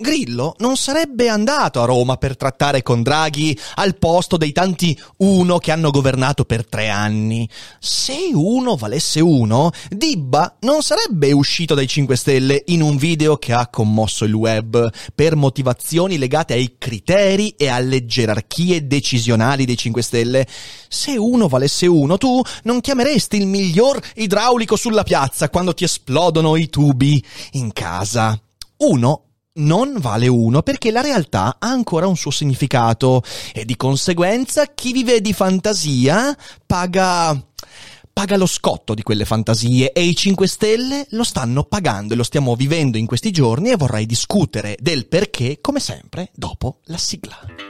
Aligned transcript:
Grillo 0.00 0.54
non 0.60 0.78
sarebbe 0.78 1.28
andato 1.28 1.82
a 1.82 1.84
Roma 1.84 2.16
per 2.16 2.34
trattare 2.34 2.82
con 2.82 3.02
Draghi 3.02 3.56
al 3.74 3.98
posto 3.98 4.38
dei 4.38 4.50
tanti 4.50 4.98
uno 5.18 5.58
che 5.58 5.72
hanno 5.72 5.90
governato 5.90 6.46
per 6.46 6.66
tre 6.66 6.88
anni. 6.88 7.46
Se 7.78 8.30
uno 8.32 8.76
valesse 8.76 9.20
uno, 9.20 9.70
Dibba 9.90 10.56
non 10.60 10.80
sarebbe 10.80 11.32
uscito 11.32 11.74
dai 11.74 11.86
5 11.86 12.16
Stelle 12.16 12.62
in 12.68 12.80
un 12.80 12.96
video 12.96 13.36
che 13.36 13.52
ha 13.52 13.68
commosso 13.68 14.24
il 14.24 14.32
web 14.32 14.90
per 15.14 15.36
motivazioni 15.36 16.16
legate 16.16 16.54
ai 16.54 16.76
criteri 16.78 17.50
e 17.58 17.68
alle 17.68 18.06
gerarchie 18.06 18.86
decisionali 18.86 19.66
dei 19.66 19.76
5 19.76 20.02
Stelle. 20.02 20.46
Se 20.88 21.14
uno 21.18 21.46
valesse 21.46 21.86
uno, 21.86 22.16
tu 22.16 22.40
non 22.62 22.80
chiameresti 22.80 23.36
il 23.36 23.46
miglior 23.46 24.00
idraulico 24.14 24.76
sulla 24.76 25.02
piazza 25.02 25.50
quando 25.50 25.74
ti 25.74 25.84
esplodono 25.84 26.56
i 26.56 26.70
tubi 26.70 27.22
in 27.52 27.70
casa. 27.74 28.40
Uno 28.78 29.24
non 29.54 29.94
vale 29.98 30.28
uno 30.28 30.62
perché 30.62 30.90
la 30.90 31.00
realtà 31.00 31.56
ha 31.58 31.68
ancora 31.68 32.06
un 32.06 32.16
suo 32.16 32.30
significato 32.30 33.22
e 33.52 33.64
di 33.64 33.76
conseguenza 33.76 34.66
chi 34.66 34.92
vive 34.92 35.20
di 35.20 35.32
fantasia 35.32 36.36
paga 36.66 37.44
paga 38.12 38.36
lo 38.36 38.46
scotto 38.46 38.94
di 38.94 39.02
quelle 39.02 39.24
fantasie 39.24 39.92
e 39.92 40.02
i 40.02 40.14
5 40.14 40.46
Stelle 40.46 41.06
lo 41.10 41.24
stanno 41.24 41.64
pagando 41.64 42.12
e 42.12 42.16
lo 42.16 42.22
stiamo 42.22 42.54
vivendo 42.54 42.98
in 42.98 43.06
questi 43.06 43.30
giorni 43.30 43.70
e 43.70 43.76
vorrei 43.76 44.06
discutere 44.06 44.76
del 44.80 45.06
perché 45.06 45.58
come 45.60 45.80
sempre 45.80 46.30
dopo 46.34 46.80
la 46.84 46.98
sigla. 46.98 47.69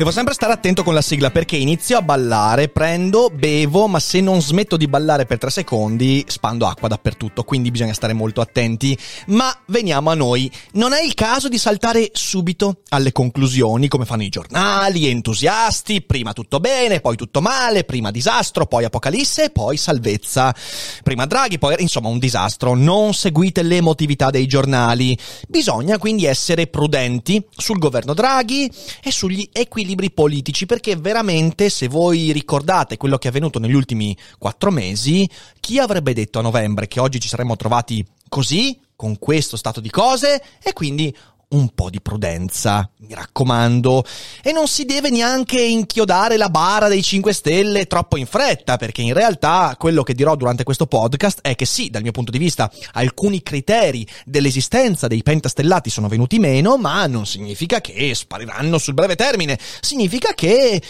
Devo 0.00 0.12
sempre 0.12 0.32
stare 0.32 0.54
attento 0.54 0.82
con 0.82 0.94
la 0.94 1.02
sigla 1.02 1.30
perché 1.30 1.56
inizio 1.56 1.98
a 1.98 2.00
ballare, 2.00 2.70
prendo, 2.70 3.28
bevo, 3.30 3.86
ma 3.86 4.00
se 4.00 4.22
non 4.22 4.40
smetto 4.40 4.78
di 4.78 4.88
ballare 4.88 5.26
per 5.26 5.36
tre 5.36 5.50
secondi 5.50 6.24
spando 6.26 6.66
acqua 6.66 6.88
dappertutto, 6.88 7.44
quindi 7.44 7.70
bisogna 7.70 7.92
stare 7.92 8.14
molto 8.14 8.40
attenti. 8.40 8.96
Ma 9.26 9.54
veniamo 9.66 10.08
a 10.08 10.14
noi. 10.14 10.50
Non 10.72 10.94
è 10.94 11.02
il 11.02 11.12
caso 11.12 11.50
di 11.50 11.58
saltare 11.58 12.08
subito 12.14 12.80
alle 12.88 13.12
conclusioni 13.12 13.88
come 13.88 14.06
fanno 14.06 14.22
i 14.22 14.30
giornali, 14.30 15.06
entusiasti, 15.06 16.00
prima 16.00 16.32
tutto 16.32 16.60
bene, 16.60 17.00
poi 17.00 17.16
tutto 17.16 17.42
male, 17.42 17.84
prima 17.84 18.10
disastro, 18.10 18.64
poi 18.64 18.84
apocalisse, 18.84 19.50
poi 19.50 19.76
salvezza. 19.76 20.54
Prima 21.02 21.26
Draghi, 21.26 21.58
poi 21.58 21.74
insomma 21.78 22.08
un 22.08 22.18
disastro. 22.18 22.74
Non 22.74 23.12
seguite 23.12 23.62
l'emotività 23.62 24.30
dei 24.30 24.46
giornali. 24.46 25.14
Bisogna 25.46 25.98
quindi 25.98 26.24
essere 26.24 26.68
prudenti 26.68 27.44
sul 27.54 27.78
governo 27.78 28.14
Draghi 28.14 28.70
e 29.02 29.12
sugli 29.12 29.46
equilibri 29.52 29.88
libri 29.90 30.10
politici 30.10 30.66
perché 30.66 30.96
veramente 30.96 31.68
se 31.68 31.88
voi 31.88 32.32
ricordate 32.32 32.96
quello 32.96 33.18
che 33.18 33.26
è 33.26 33.30
avvenuto 33.30 33.58
negli 33.58 33.74
ultimi 33.74 34.16
quattro 34.38 34.70
mesi, 34.70 35.28
chi 35.58 35.78
avrebbe 35.78 36.14
detto 36.14 36.38
a 36.38 36.42
novembre 36.42 36.86
che 36.88 37.00
oggi 37.00 37.20
ci 37.20 37.28
saremmo 37.28 37.56
trovati 37.56 38.06
così, 38.28 38.80
con 38.94 39.18
questo 39.18 39.56
stato 39.56 39.80
di 39.80 39.90
cose? 39.90 40.42
E 40.62 40.72
quindi 40.72 41.14
un 41.50 41.70
po' 41.74 41.90
di 41.90 42.00
prudenza, 42.00 42.88
mi 42.98 43.14
raccomando. 43.14 44.04
E 44.42 44.52
non 44.52 44.68
si 44.68 44.84
deve 44.84 45.10
neanche 45.10 45.60
inchiodare 45.60 46.36
la 46.36 46.48
bara 46.48 46.88
dei 46.88 47.02
5 47.02 47.32
Stelle 47.32 47.86
troppo 47.86 48.16
in 48.16 48.26
fretta, 48.26 48.76
perché 48.76 49.02
in 49.02 49.14
realtà 49.14 49.74
quello 49.78 50.02
che 50.02 50.14
dirò 50.14 50.36
durante 50.36 50.64
questo 50.64 50.86
podcast 50.86 51.40
è 51.42 51.54
che 51.54 51.64
sì, 51.64 51.90
dal 51.90 52.02
mio 52.02 52.12
punto 52.12 52.30
di 52.30 52.38
vista, 52.38 52.70
alcuni 52.92 53.42
criteri 53.42 54.06
dell'esistenza 54.24 55.08
dei 55.08 55.22
pentastellati 55.22 55.90
sono 55.90 56.08
venuti 56.08 56.38
meno, 56.38 56.76
ma 56.76 57.06
non 57.06 57.26
significa 57.26 57.80
che 57.80 58.14
spariranno 58.14 58.78
sul 58.78 58.94
breve 58.94 59.16
termine. 59.16 59.58
Significa 59.80 60.34
che 60.34 60.80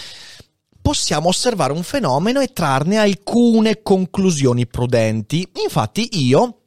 possiamo 0.83 1.29
osservare 1.29 1.73
un 1.73 1.83
fenomeno 1.83 2.41
e 2.41 2.53
trarne 2.53 2.99
alcune 2.99 3.83
conclusioni 3.83 4.67
prudenti. 4.67 5.49
Infatti 5.63 6.27
io 6.27 6.60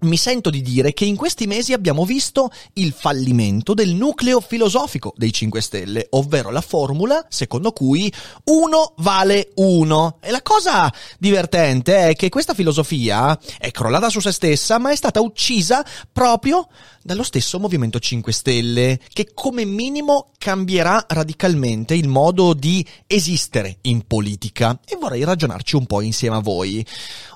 mi 0.00 0.16
sento 0.16 0.48
di 0.48 0.62
dire 0.62 0.92
che 0.92 1.04
in 1.04 1.16
questi 1.16 1.48
mesi 1.48 1.72
abbiamo 1.72 2.04
visto 2.04 2.50
il 2.74 2.92
fallimento 2.92 3.74
del 3.74 3.94
nucleo 3.94 4.40
filosofico 4.40 5.12
dei 5.16 5.32
5 5.32 5.60
Stelle, 5.60 6.06
ovvero 6.10 6.50
la 6.50 6.60
formula 6.60 7.26
secondo 7.28 7.72
cui 7.72 8.12
uno 8.44 8.94
vale 8.98 9.50
uno. 9.56 10.18
E 10.20 10.30
la 10.30 10.42
cosa 10.42 10.92
divertente 11.18 12.10
è 12.10 12.14
che 12.14 12.28
questa 12.28 12.54
filosofia 12.54 13.36
è 13.58 13.72
crollata 13.72 14.08
su 14.08 14.20
se 14.20 14.30
stessa, 14.30 14.78
ma 14.78 14.92
è 14.92 14.96
stata 14.96 15.20
uccisa 15.20 15.84
proprio 16.12 16.68
dallo 17.02 17.24
stesso 17.24 17.58
Movimento 17.58 17.98
5 17.98 18.32
Stelle, 18.32 19.00
che 19.12 19.32
come 19.34 19.64
minimo 19.64 20.30
cambierà 20.38 21.06
radicalmente 21.08 21.94
il 21.94 22.06
modo 22.06 22.54
di 22.54 22.86
esistere 23.08 23.78
in 23.82 24.06
politica. 24.06 24.78
E 24.84 24.96
vorrei 24.96 25.24
ragionarci 25.24 25.74
un 25.74 25.86
po' 25.86 26.02
insieme 26.02 26.36
a 26.36 26.40
voi. 26.40 26.86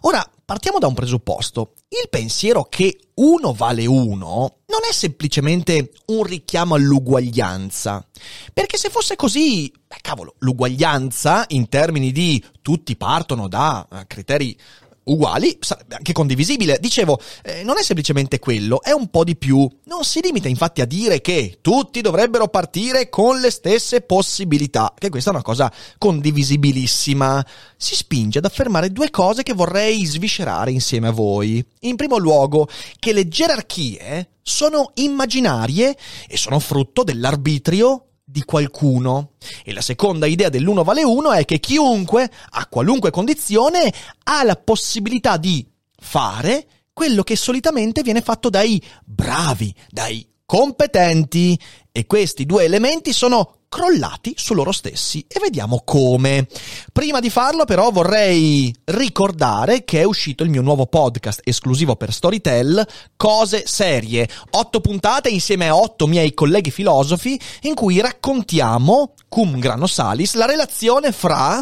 Ora, 0.02 0.24
partiamo 0.44 0.78
da 0.78 0.86
un 0.86 0.94
presupposto. 0.94 1.74
Il 1.88 2.08
pensiero 2.08 2.64
che 2.64 2.98
uno 3.14 3.52
vale 3.52 3.86
uno 3.86 4.58
non 4.66 4.80
è 4.88 4.92
semplicemente 4.92 5.92
un 6.06 6.22
richiamo 6.24 6.74
all'uguaglianza. 6.74 8.06
Perché 8.52 8.78
se 8.78 8.88
fosse 8.88 9.16
così, 9.16 9.72
beh, 9.86 9.98
cavolo, 10.00 10.34
l'uguaglianza 10.38 11.44
in 11.48 11.68
termini 11.68 12.12
di 12.12 12.42
tutti 12.62 12.96
partono 12.96 13.48
da 13.48 13.86
eh, 13.90 14.06
criteri 14.06 14.58
uguali, 15.04 15.56
sarebbe 15.60 15.96
anche 15.96 16.12
condivisibile. 16.12 16.78
Dicevo, 16.80 17.20
eh, 17.42 17.62
non 17.62 17.78
è 17.78 17.82
semplicemente 17.82 18.38
quello, 18.38 18.82
è 18.82 18.92
un 18.92 19.08
po' 19.08 19.24
di 19.24 19.36
più. 19.36 19.68
Non 19.84 20.04
si 20.04 20.20
limita 20.22 20.48
infatti 20.48 20.80
a 20.80 20.86
dire 20.86 21.20
che 21.20 21.58
tutti 21.60 22.00
dovrebbero 22.00 22.48
partire 22.48 23.08
con 23.08 23.40
le 23.40 23.50
stesse 23.50 24.02
possibilità, 24.02 24.94
che 24.96 25.10
questa 25.10 25.30
è 25.30 25.34
una 25.34 25.42
cosa 25.42 25.72
condivisibilissima. 25.98 27.44
Si 27.76 27.94
spinge 27.94 28.38
ad 28.38 28.44
affermare 28.44 28.90
due 28.90 29.10
cose 29.10 29.42
che 29.42 29.54
vorrei 29.54 30.04
sviscerare 30.04 30.70
insieme 30.70 31.08
a 31.08 31.12
voi. 31.12 31.64
In 31.80 31.96
primo 31.96 32.18
luogo, 32.18 32.68
che 32.98 33.12
le 33.12 33.28
gerarchie 33.28 34.28
sono 34.42 34.90
immaginarie 34.94 35.96
e 36.28 36.36
sono 36.36 36.58
frutto 36.58 37.04
dell'arbitrio 37.04 38.06
di 38.32 38.42
qualcuno. 38.42 39.32
E 39.62 39.72
la 39.72 39.82
seconda 39.82 40.26
idea 40.26 40.48
dell'uno 40.48 40.82
vale 40.82 41.04
uno 41.04 41.32
è 41.32 41.44
che 41.44 41.60
chiunque, 41.60 42.28
a 42.50 42.66
qualunque 42.66 43.10
condizione, 43.10 43.92
ha 44.24 44.42
la 44.42 44.56
possibilità 44.56 45.36
di 45.36 45.64
fare 46.00 46.66
quello 46.92 47.22
che 47.22 47.36
solitamente 47.36 48.02
viene 48.02 48.22
fatto 48.22 48.48
dai 48.48 48.82
bravi, 49.04 49.72
dai 49.90 50.26
competenti. 50.46 51.58
E 51.92 52.06
questi 52.06 52.46
due 52.46 52.64
elementi 52.64 53.12
sono 53.12 53.58
crollati 53.72 54.34
su 54.36 54.52
loro 54.52 54.70
stessi 54.70 55.24
e 55.26 55.40
vediamo 55.40 55.80
come. 55.82 56.46
Prima 56.92 57.20
di 57.20 57.30
farlo 57.30 57.64
però 57.64 57.90
vorrei 57.90 58.70
ricordare 58.84 59.82
che 59.84 60.00
è 60.00 60.04
uscito 60.04 60.44
il 60.44 60.50
mio 60.50 60.60
nuovo 60.60 60.84
podcast 60.84 61.40
esclusivo 61.42 61.96
per 61.96 62.12
Storytel, 62.12 62.86
Cose 63.16 63.62
Serie, 63.64 64.28
otto 64.50 64.82
puntate 64.82 65.30
insieme 65.30 65.68
a 65.68 65.76
otto 65.76 66.06
miei 66.06 66.34
colleghi 66.34 66.70
filosofi 66.70 67.40
in 67.62 67.72
cui 67.72 67.98
raccontiamo, 68.00 69.14
cum 69.26 69.58
grano 69.58 69.86
salis, 69.86 70.34
la 70.34 70.44
relazione 70.44 71.10
fra 71.10 71.58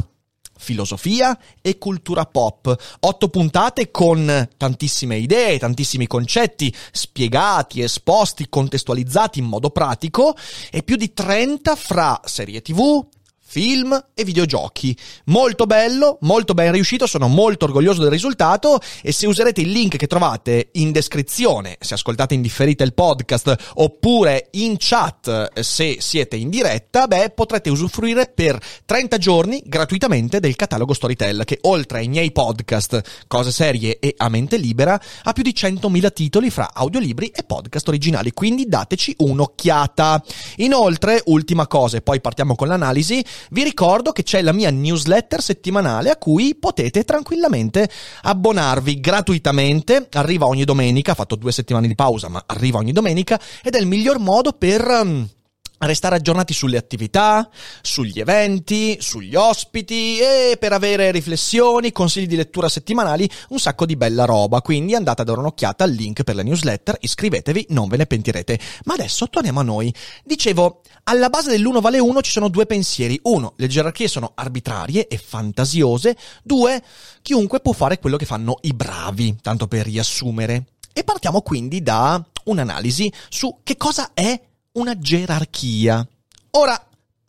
filosofia 0.60 1.36
e 1.60 1.78
cultura 1.78 2.26
pop. 2.26 2.76
Otto 3.00 3.28
puntate 3.28 3.90
con 3.90 4.48
tantissime 4.56 5.16
idee, 5.16 5.58
tantissimi 5.58 6.06
concetti 6.06 6.72
spiegati, 6.92 7.80
esposti, 7.80 8.48
contestualizzati 8.48 9.38
in 9.38 9.46
modo 9.46 9.70
pratico 9.70 10.36
e 10.70 10.82
più 10.82 10.96
di 10.96 11.12
30 11.12 11.74
fra 11.74 12.20
serie 12.24 12.60
tv, 12.60 13.04
film 13.50 14.00
e 14.14 14.22
videogiochi. 14.22 14.96
Molto 15.24 15.66
bello, 15.66 16.18
molto 16.20 16.54
ben 16.54 16.70
riuscito, 16.70 17.08
sono 17.08 17.26
molto 17.26 17.64
orgoglioso 17.64 18.00
del 18.00 18.10
risultato 18.10 18.78
e 19.02 19.10
se 19.10 19.26
userete 19.26 19.60
il 19.60 19.72
link 19.72 19.96
che 19.96 20.06
trovate 20.06 20.68
in 20.74 20.92
descrizione, 20.92 21.76
se 21.80 21.94
ascoltate 21.94 22.34
in 22.34 22.42
differita 22.42 22.84
il 22.84 22.94
podcast, 22.94 23.72
oppure 23.74 24.50
in 24.52 24.76
chat 24.78 25.58
se 25.60 25.96
siete 25.98 26.36
in 26.36 26.48
diretta, 26.48 27.08
beh, 27.08 27.30
potrete 27.30 27.70
usufruire 27.70 28.30
per 28.32 28.56
30 28.86 29.18
giorni 29.18 29.60
gratuitamente 29.66 30.38
del 30.38 30.54
catalogo 30.54 30.94
Storytel 30.94 31.42
che 31.44 31.58
oltre 31.62 31.98
ai 31.98 32.08
miei 32.08 32.30
podcast, 32.30 33.24
cose 33.26 33.50
serie 33.50 33.98
e 33.98 34.14
a 34.16 34.28
mente 34.28 34.58
libera, 34.58 35.00
ha 35.24 35.32
più 35.32 35.42
di 35.42 35.52
100.000 35.56 36.12
titoli 36.12 36.50
fra 36.50 36.70
audiolibri 36.72 37.26
e 37.26 37.42
podcast 37.42 37.88
originali, 37.88 38.30
quindi 38.32 38.68
dateci 38.68 39.12
un'occhiata. 39.18 40.22
Inoltre, 40.58 41.20
ultima 41.26 41.66
cosa 41.66 41.96
e 41.96 42.02
poi 42.02 42.20
partiamo 42.20 42.54
con 42.54 42.68
l'analisi, 42.68 43.24
vi 43.50 43.64
ricordo 43.64 44.12
che 44.12 44.22
c'è 44.22 44.42
la 44.42 44.52
mia 44.52 44.70
newsletter 44.70 45.42
settimanale 45.42 46.10
a 46.10 46.16
cui 46.16 46.54
potete 46.54 47.04
tranquillamente 47.04 47.88
abbonarvi 48.22 49.00
gratuitamente. 49.00 50.08
Arriva 50.12 50.46
ogni 50.46 50.64
domenica, 50.64 51.12
ha 51.12 51.16
fatto 51.16 51.36
due 51.36 51.52
settimane 51.52 51.88
di 51.88 51.94
pausa, 51.94 52.28
ma 52.28 52.42
arriva 52.46 52.78
ogni 52.78 52.92
domenica 52.92 53.40
ed 53.62 53.74
è 53.74 53.78
il 53.78 53.86
miglior 53.86 54.18
modo 54.18 54.52
per... 54.52 55.38
Restare 55.82 56.16
aggiornati 56.16 56.52
sulle 56.52 56.76
attività, 56.76 57.48
sugli 57.80 58.20
eventi, 58.20 58.98
sugli 59.00 59.34
ospiti 59.34 60.18
e 60.18 60.58
per 60.58 60.74
avere 60.74 61.10
riflessioni, 61.10 61.90
consigli 61.90 62.26
di 62.26 62.36
lettura 62.36 62.68
settimanali, 62.68 63.26
un 63.48 63.58
sacco 63.58 63.86
di 63.86 63.96
bella 63.96 64.26
roba. 64.26 64.60
Quindi 64.60 64.94
andate 64.94 65.22
a 65.22 65.24
dare 65.24 65.38
un'occhiata 65.38 65.84
al 65.84 65.92
link 65.92 66.22
per 66.22 66.34
la 66.34 66.42
newsletter, 66.42 66.98
iscrivetevi, 67.00 67.68
non 67.70 67.88
ve 67.88 67.96
ne 67.96 68.04
pentirete. 68.04 68.60
Ma 68.84 68.92
adesso 68.92 69.30
torniamo 69.30 69.60
a 69.60 69.62
noi. 69.62 69.90
Dicevo, 70.22 70.82
alla 71.04 71.30
base 71.30 71.48
dell'uno 71.48 71.80
vale 71.80 71.98
uno 71.98 72.20
ci 72.20 72.30
sono 72.30 72.48
due 72.48 72.66
pensieri. 72.66 73.18
Uno, 73.22 73.54
le 73.56 73.66
gerarchie 73.66 74.06
sono 74.06 74.32
arbitrarie 74.34 75.08
e 75.08 75.16
fantasiose. 75.16 76.14
Due, 76.42 76.82
chiunque 77.22 77.60
può 77.60 77.72
fare 77.72 77.98
quello 77.98 78.18
che 78.18 78.26
fanno 78.26 78.58
i 78.60 78.74
bravi, 78.74 79.38
tanto 79.40 79.66
per 79.66 79.86
riassumere. 79.86 80.66
E 80.92 81.04
partiamo 81.04 81.40
quindi 81.40 81.82
da 81.82 82.22
un'analisi 82.44 83.10
su 83.30 83.60
che 83.62 83.78
cosa 83.78 84.10
è 84.12 84.48
una 84.72 84.96
gerarchia. 85.00 86.06
Ora, 86.52 86.80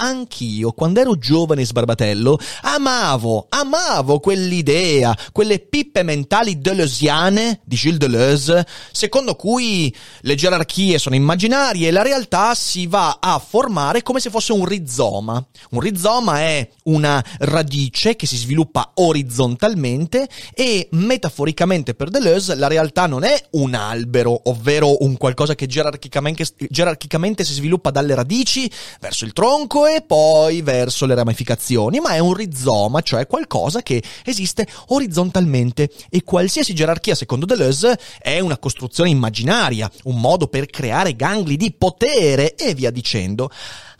anch'io, 0.01 0.71
quando 0.71 0.99
ero 0.99 1.17
giovane 1.17 1.63
sbarbatello, 1.63 2.39
amavo, 2.63 3.45
amavo 3.49 4.19
quell'idea, 4.19 5.15
quelle 5.31 5.59
pippe 5.59 6.01
mentali 6.03 6.59
deleuziane 6.59 7.61
di 7.63 7.75
Gilles 7.75 7.99
Deleuze, 7.99 8.65
secondo 8.91 9.35
cui 9.35 9.95
le 10.21 10.35
gerarchie 10.35 10.97
sono 10.97 11.15
immaginarie 11.15 11.87
e 11.87 11.91
la 11.91 12.01
realtà 12.01 12.55
si 12.55 12.87
va 12.87 13.19
a 13.21 13.37
formare 13.39 14.01
come 14.01 14.19
se 14.19 14.31
fosse 14.31 14.53
un 14.53 14.65
rizoma. 14.65 15.43
Un 15.71 15.79
rizoma 15.79 16.39
è 16.39 16.67
una 16.85 17.23
radice 17.39 18.15
che 18.15 18.25
si 18.25 18.37
sviluppa 18.37 18.91
orizzontalmente 18.95 20.27
e 20.53 20.87
metaforicamente 20.91 21.93
per 21.93 22.09
Deleuze 22.09 22.55
la 22.55 22.67
realtà 22.67 23.05
non 23.05 23.23
è 23.23 23.39
un 23.51 23.75
albero, 23.75 24.41
ovvero 24.45 25.03
un 25.03 25.15
qualcosa 25.17 25.53
che 25.53 25.67
gerarchicamente, 25.67 26.45
gerarchicamente 26.69 27.43
si 27.43 27.53
sviluppa 27.53 27.91
dalle 27.91 28.15
radici 28.15 28.69
verso 28.99 29.25
il 29.25 29.33
tronco 29.33 29.85
e 29.95 30.01
poi 30.01 30.61
verso 30.61 31.05
le 31.05 31.15
ramificazioni, 31.15 31.99
ma 31.99 32.11
è 32.11 32.19
un 32.19 32.33
rizoma, 32.33 33.01
cioè 33.01 33.27
qualcosa 33.27 33.81
che 33.81 34.01
esiste 34.23 34.67
orizzontalmente 34.87 35.89
e 36.09 36.23
qualsiasi 36.23 36.73
gerarchia, 36.73 37.15
secondo 37.15 37.45
Deleuze, 37.45 37.99
è 38.19 38.39
una 38.39 38.57
costruzione 38.57 39.09
immaginaria, 39.09 39.89
un 40.03 40.19
modo 40.19 40.47
per 40.47 40.67
creare 40.67 41.15
gangli 41.15 41.57
di 41.57 41.73
potere 41.77 42.55
e 42.55 42.73
via 42.73 42.91
dicendo. 42.91 43.49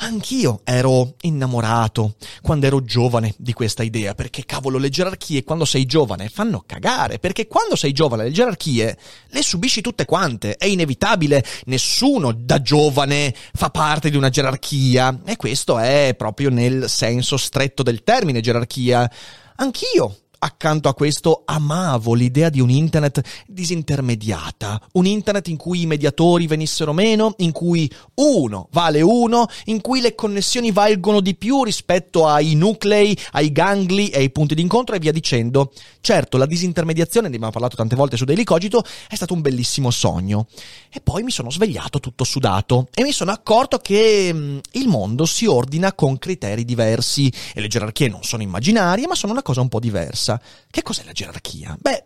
Anch'io 0.04 0.62
ero 0.64 1.14
innamorato 1.22 2.16
quando 2.42 2.66
ero 2.66 2.84
giovane 2.84 3.36
di 3.38 3.54
questa 3.54 3.84
idea, 3.84 4.16
perché 4.16 4.46
cavolo 4.46 4.80
le 4.80 4.90
gerarchie 4.90 5.44
quando 5.44 5.64
sei 5.64 5.86
giovane 5.86 6.28
fanno 6.28 6.64
cagare, 6.66 7.20
perché 7.20 7.46
quando 7.46 7.76
sei 7.76 7.92
giovane 7.92 8.24
le 8.24 8.32
gerarchie 8.32 8.98
le 9.28 9.42
subisci 9.44 9.82
tutte 9.82 10.06
quante, 10.06 10.56
è 10.56 10.66
inevitabile, 10.66 11.46
nessuno 11.66 12.32
da 12.32 12.64
giovane 12.64 13.34
fa 13.54 13.70
parte 13.70 14.10
di 14.10 14.18
una 14.18 14.30
gerarchia 14.30 15.22
e 15.24 15.36
questo 15.36 15.78
è 15.78 16.16
proprio 16.18 16.50
nel 16.50 16.90
senso 16.90 17.38
stretto 17.38 17.84
del 17.84 18.04
termine 18.04 18.42
gerarchia. 18.42 19.10
Anch'io 19.58 20.16
accanto 20.44 20.90
a 20.90 20.96
questo 20.96 21.44
amavo 21.46 22.14
l'idea 22.16 22.50
di 22.50 22.60
un 22.60 22.70
internet 22.72 23.22
disintermediata, 23.48 24.82
un 24.94 25.06
internet 25.06 25.48
in 25.50 25.58
cui 25.58 25.82
i 25.82 25.86
mediatori 25.86 26.48
venissero 26.48 26.94
meno, 26.94 27.36
in 27.38 27.52
cui 27.52 27.90
uno 28.16 28.68
vale 28.72 29.02
uno, 29.02 29.48
in 29.66 29.82
cui 29.82 30.02
le 30.02 30.16
connessioni 30.16 30.72
valgono 30.72 31.20
di 31.20 31.36
più 31.36 31.64
rispetto 31.64 32.28
ai 32.28 32.56
nuclei, 32.56 33.16
ai 33.34 33.52
gangli 33.52 34.10
e 34.12 34.18
ai 34.18 34.32
punti 34.32 34.56
d'incontro 34.56 34.96
e 34.96 35.00
via 35.00 35.12
dicendo. 35.12 35.72
Certo, 36.02 36.38
la 36.38 36.48
disintermediazione, 36.48 37.28
ne 37.28 37.36
abbiamo 37.36 37.52
parlato 37.52 37.76
tante 37.76 37.96
volte 37.96 38.18
su 38.18 38.26
Daily 38.26 38.44
Cogito, 38.44 38.84
è 39.08 39.16
stato 39.16 39.36
un 39.36 39.42
bellissimo 39.42 39.92
sogno. 39.92 40.48
E 40.92 41.02
poi 41.02 41.22
mi 41.22 41.32
sono 41.32 41.52
svegliato 41.52 42.00
tutto 42.00 42.24
sudato 42.24 42.88
e 42.96 43.04
mi 43.04 43.12
sono 43.12 43.32
accorto 43.32 43.78
che 43.78 44.34
mh, 44.34 44.38
mm, 44.38 44.58
il 44.72 44.88
mondo 44.88 45.26
si 45.26 45.46
ordina 45.46 45.94
con 45.94 46.18
criteri 46.18 46.66
diversi 46.66 47.32
e 47.54 47.62
le 47.62 47.68
gerarchie 47.68 48.10
non 48.10 48.24
sono 48.24 48.42
immaginarie, 48.42 49.06
ma 49.06 49.14
sono 49.14 49.34
una 49.34 49.44
cosa 49.44 49.62
un 49.62 49.70
po' 49.70 49.80
diversa 49.80 50.31
cosa. 50.32 50.42
Che 50.70 50.82
cos'è 50.82 51.04
la 51.04 51.12
gerarchia? 51.12 51.76
Beh, 51.80 52.06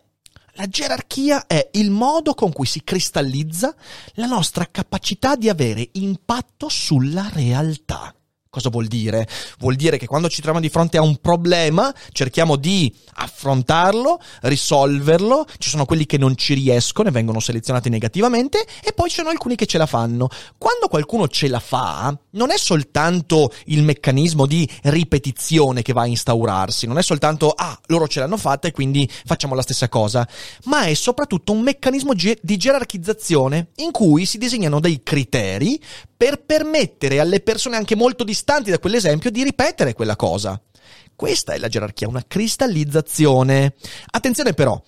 la 0.52 0.66
gerarchia 0.66 1.46
è 1.46 1.68
il 1.72 1.90
modo 1.90 2.34
con 2.34 2.52
cui 2.52 2.66
si 2.66 2.82
cristallizza 2.82 3.74
la 4.14 4.26
nostra 4.26 4.66
capacità 4.70 5.36
di 5.36 5.48
avere 5.48 5.88
impatto 5.92 6.68
sulla 6.68 7.28
realtà. 7.32 8.14
Cosa 8.56 8.70
vuol 8.70 8.86
dire? 8.86 9.28
Vuol 9.58 9.74
dire 9.74 9.98
che 9.98 10.06
quando 10.06 10.30
ci 10.30 10.36
troviamo 10.36 10.60
di 10.60 10.70
fronte 10.70 10.96
a 10.96 11.02
un 11.02 11.16
problema 11.16 11.94
cerchiamo 12.10 12.56
di 12.56 12.90
affrontarlo, 13.16 14.18
risolverlo, 14.40 15.44
ci 15.58 15.68
sono 15.68 15.84
quelli 15.84 16.06
che 16.06 16.16
non 16.16 16.38
ci 16.38 16.54
riescono 16.54 17.10
e 17.10 17.12
vengono 17.12 17.38
selezionati 17.38 17.90
negativamente 17.90 18.66
e 18.82 18.94
poi 18.94 19.10
ci 19.10 19.16
sono 19.16 19.28
alcuni 19.28 19.56
che 19.56 19.66
ce 19.66 19.76
la 19.76 19.84
fanno. 19.84 20.30
Quando 20.56 20.88
qualcuno 20.88 21.28
ce 21.28 21.48
la 21.48 21.60
fa, 21.60 22.18
non 22.30 22.50
è 22.50 22.56
soltanto 22.56 23.52
il 23.66 23.82
meccanismo 23.82 24.46
di 24.46 24.66
ripetizione 24.84 25.82
che 25.82 25.92
va 25.92 26.02
a 26.02 26.06
instaurarsi, 26.06 26.86
non 26.86 26.96
è 26.96 27.02
soltanto 27.02 27.50
ah, 27.50 27.78
loro 27.88 28.08
ce 28.08 28.20
l'hanno 28.20 28.38
fatta 28.38 28.68
e 28.68 28.72
quindi 28.72 29.06
facciamo 29.26 29.54
la 29.54 29.60
stessa 29.60 29.90
cosa, 29.90 30.26
ma 30.64 30.84
è 30.84 30.94
soprattutto 30.94 31.52
un 31.52 31.60
meccanismo 31.60 32.14
ge- 32.14 32.38
di 32.40 32.56
gerarchizzazione 32.56 33.72
in 33.76 33.90
cui 33.90 34.24
si 34.24 34.38
disegnano 34.38 34.80
dei 34.80 35.02
criteri 35.02 35.78
per 36.16 36.42
permettere 36.42 37.20
alle 37.20 37.40
persone 37.40 37.76
anche 37.76 37.94
molto 37.94 38.24
distanti 38.24 38.44
da 38.46 38.78
quell'esempio 38.78 39.30
di 39.30 39.42
ripetere 39.42 39.92
quella 39.92 40.14
cosa. 40.14 40.60
Questa 41.16 41.52
è 41.52 41.58
la 41.58 41.68
gerarchia, 41.68 42.08
una 42.08 42.24
cristallizzazione. 42.26 43.74
Attenzione 44.10 44.52
però, 44.54 44.80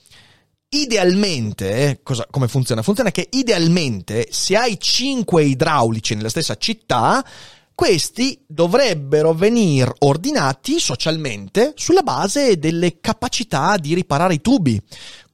idealmente, 0.68 1.72
eh, 1.74 2.00
cosa, 2.02 2.26
come 2.30 2.46
funziona? 2.46 2.82
Funziona 2.82 3.10
che 3.10 3.26
idealmente 3.30 4.28
se 4.30 4.56
hai 4.56 4.78
5 4.78 5.42
idraulici 5.42 6.14
nella 6.14 6.28
stessa 6.28 6.56
città, 6.56 7.24
questi 7.74 8.44
dovrebbero 8.46 9.32
venire 9.34 9.94
ordinati 10.00 10.78
socialmente 10.78 11.72
sulla 11.76 12.02
base 12.02 12.58
delle 12.58 13.00
capacità 13.00 13.76
di 13.76 13.94
riparare 13.94 14.34
i 14.34 14.40
tubi 14.40 14.80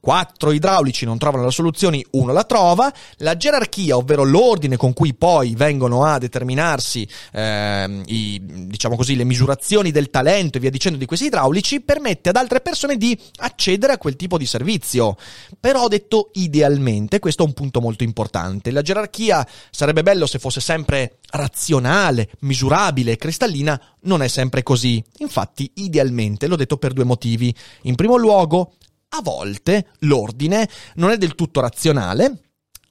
quattro 0.05 0.51
idraulici 0.51 1.03
non 1.03 1.17
trovano 1.17 1.45
la 1.45 1.49
soluzione, 1.49 2.05
uno 2.11 2.31
la 2.31 2.43
trova, 2.43 2.93
la 3.17 3.35
gerarchia, 3.35 3.97
ovvero 3.97 4.23
l'ordine 4.23 4.77
con 4.77 4.93
cui 4.93 5.15
poi 5.15 5.55
vengono 5.55 6.03
a 6.03 6.19
determinarsi 6.19 7.07
ehm, 7.31 8.03
i, 8.05 8.39
diciamo 8.39 8.95
così, 8.97 9.15
le 9.15 9.23
misurazioni 9.23 9.89
del 9.89 10.11
talento 10.11 10.57
e 10.57 10.61
via 10.61 10.69
dicendo 10.69 10.99
di 10.99 11.07
questi 11.07 11.25
idraulici, 11.25 11.81
permette 11.81 12.29
ad 12.29 12.35
altre 12.35 12.61
persone 12.61 12.97
di 12.97 13.19
accedere 13.37 13.93
a 13.93 13.97
quel 13.97 14.15
tipo 14.15 14.37
di 14.37 14.45
servizio. 14.45 15.17
Però 15.59 15.87
detto 15.87 16.29
idealmente, 16.33 17.17
questo 17.17 17.41
è 17.41 17.47
un 17.47 17.53
punto 17.53 17.81
molto 17.81 18.03
importante. 18.03 18.69
La 18.69 18.83
gerarchia 18.83 19.43
sarebbe 19.71 20.03
bello 20.03 20.27
se 20.27 20.37
fosse 20.37 20.61
sempre 20.61 21.17
razionale, 21.31 22.29
misurabile 22.41 23.17
cristallina, 23.17 23.81
non 24.01 24.21
è 24.21 24.27
sempre 24.27 24.61
così. 24.61 25.03
Infatti, 25.17 25.71
idealmente, 25.77 26.45
l'ho 26.45 26.57
detto 26.57 26.77
per 26.77 26.93
due 26.93 27.05
motivi. 27.05 27.51
In 27.83 27.95
primo 27.95 28.17
luogo, 28.17 28.73
a 29.09 29.21
volte 29.21 29.87
l'ordine 29.99 30.67
non 30.95 31.11
è 31.11 31.17
del 31.17 31.35
tutto 31.35 31.61
razionale, 31.61 32.39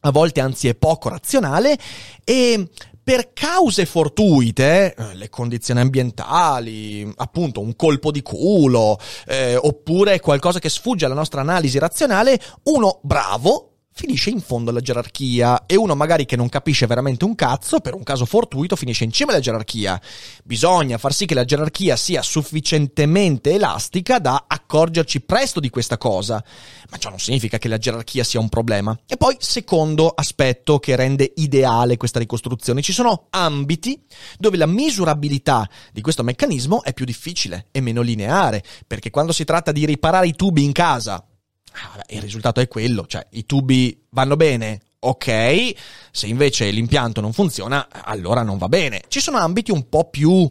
a 0.00 0.10
volte 0.10 0.40
anzi 0.40 0.68
è 0.68 0.74
poco 0.74 1.08
razionale 1.08 1.78
e 2.24 2.68
per 3.02 3.32
cause 3.34 3.84
fortuite, 3.84 4.94
eh, 4.94 5.14
le 5.14 5.28
condizioni 5.28 5.80
ambientali, 5.80 7.10
appunto 7.16 7.60
un 7.60 7.76
colpo 7.76 8.10
di 8.10 8.22
culo, 8.22 8.98
eh, 9.26 9.56
oppure 9.56 10.20
qualcosa 10.20 10.58
che 10.58 10.70
sfugge 10.70 11.04
alla 11.04 11.14
nostra 11.14 11.42
analisi 11.42 11.78
razionale, 11.78 12.40
uno 12.64 13.00
bravo 13.02 13.73
finisce 13.96 14.30
in 14.30 14.40
fondo 14.40 14.70
alla 14.70 14.80
gerarchia 14.80 15.66
e 15.66 15.76
uno 15.76 15.94
magari 15.94 16.26
che 16.26 16.34
non 16.34 16.48
capisce 16.48 16.86
veramente 16.86 17.24
un 17.24 17.36
cazzo, 17.36 17.78
per 17.78 17.94
un 17.94 18.02
caso 18.02 18.26
fortuito, 18.26 18.74
finisce 18.74 19.04
in 19.04 19.12
cima 19.12 19.30
alla 19.30 19.40
gerarchia. 19.40 20.00
Bisogna 20.42 20.98
far 20.98 21.14
sì 21.14 21.26
che 21.26 21.34
la 21.34 21.44
gerarchia 21.44 21.94
sia 21.94 22.20
sufficientemente 22.20 23.52
elastica 23.52 24.18
da 24.18 24.46
accorgerci 24.48 25.20
presto 25.20 25.60
di 25.60 25.70
questa 25.70 25.96
cosa, 25.96 26.42
ma 26.90 26.96
ciò 26.96 27.08
non 27.08 27.20
significa 27.20 27.58
che 27.58 27.68
la 27.68 27.78
gerarchia 27.78 28.24
sia 28.24 28.40
un 28.40 28.48
problema. 28.48 28.98
E 29.06 29.16
poi, 29.16 29.36
secondo 29.38 30.08
aspetto 30.08 30.80
che 30.80 30.96
rende 30.96 31.32
ideale 31.36 31.96
questa 31.96 32.18
ricostruzione, 32.18 32.82
ci 32.82 32.92
sono 32.92 33.28
ambiti 33.30 34.02
dove 34.36 34.56
la 34.56 34.66
misurabilità 34.66 35.68
di 35.92 36.00
questo 36.00 36.24
meccanismo 36.24 36.82
è 36.82 36.92
più 36.92 37.04
difficile 37.04 37.68
e 37.70 37.80
meno 37.80 38.02
lineare, 38.02 38.64
perché 38.88 39.10
quando 39.10 39.32
si 39.32 39.44
tratta 39.44 39.70
di 39.70 39.86
riparare 39.86 40.26
i 40.26 40.34
tubi 40.34 40.64
in 40.64 40.72
casa, 40.72 41.24
Ah, 41.74 42.04
il 42.08 42.20
risultato 42.20 42.60
è 42.60 42.68
quello, 42.68 43.06
cioè 43.06 43.26
i 43.30 43.46
tubi 43.46 44.00
vanno 44.10 44.36
bene, 44.36 44.80
ok, 45.00 45.74
se 46.10 46.26
invece 46.26 46.70
l'impianto 46.70 47.20
non 47.20 47.32
funziona, 47.32 47.88
allora 47.90 48.42
non 48.42 48.58
va 48.58 48.68
bene. 48.68 49.02
Ci 49.08 49.20
sono 49.20 49.38
ambiti 49.38 49.70
un 49.70 49.88
po' 49.88 50.08
più 50.08 50.48